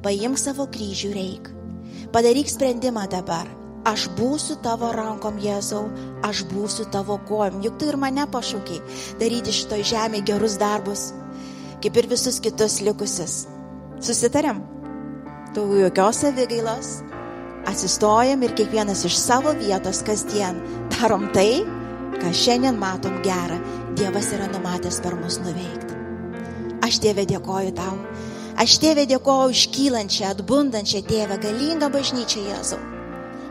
[0.04, 1.50] Paimk savo kryžių reik.
[2.14, 3.50] Padaryk sprendimą dabar.
[3.88, 5.86] Aš būsiu tavo rankom, Jėzau,
[6.28, 7.62] aš būsiu tavo kojom.
[7.64, 8.82] Juk tu ir mane pašaukiai
[9.22, 11.12] daryti šitoj žemėje gerus darbus,
[11.84, 13.46] kaip ir visus kitus likusius.
[14.04, 14.60] Susitarėm?
[15.58, 16.88] daugiau jokios savigailos,
[17.66, 20.60] atsistojam ir kiekvienas iš savo vietos kasdien
[20.94, 21.64] darom tai,
[22.22, 23.60] ką šiandien matom gerą,
[23.98, 25.96] Dievas yra numatęs per mus nuveikti.
[26.86, 27.96] Aš Dieve dėkoju tau,
[28.62, 32.97] aš Dieve dėkoju iškylančią, atbundančią Tėvę, galingą bažnyčią Jėzau.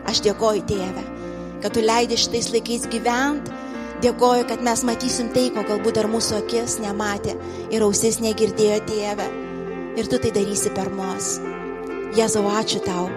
[0.07, 1.03] Aš dėkoju Tėvę,
[1.63, 3.51] kad tu leidai šitais laikais gyventi,
[4.05, 7.35] dėkoju, kad mes matysim tai, ko galbūt dar mūsų akis nematė
[7.73, 9.27] ir ausis negirdėjo Tėvę.
[9.97, 11.35] Ir tu tai darysi per mus.
[12.15, 13.09] Jėzau, ačiū tau.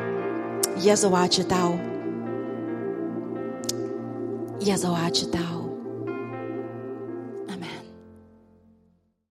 [0.80, 1.76] Jėzau, ačiū tau.
[4.64, 5.59] Jėzau, ačiū tau.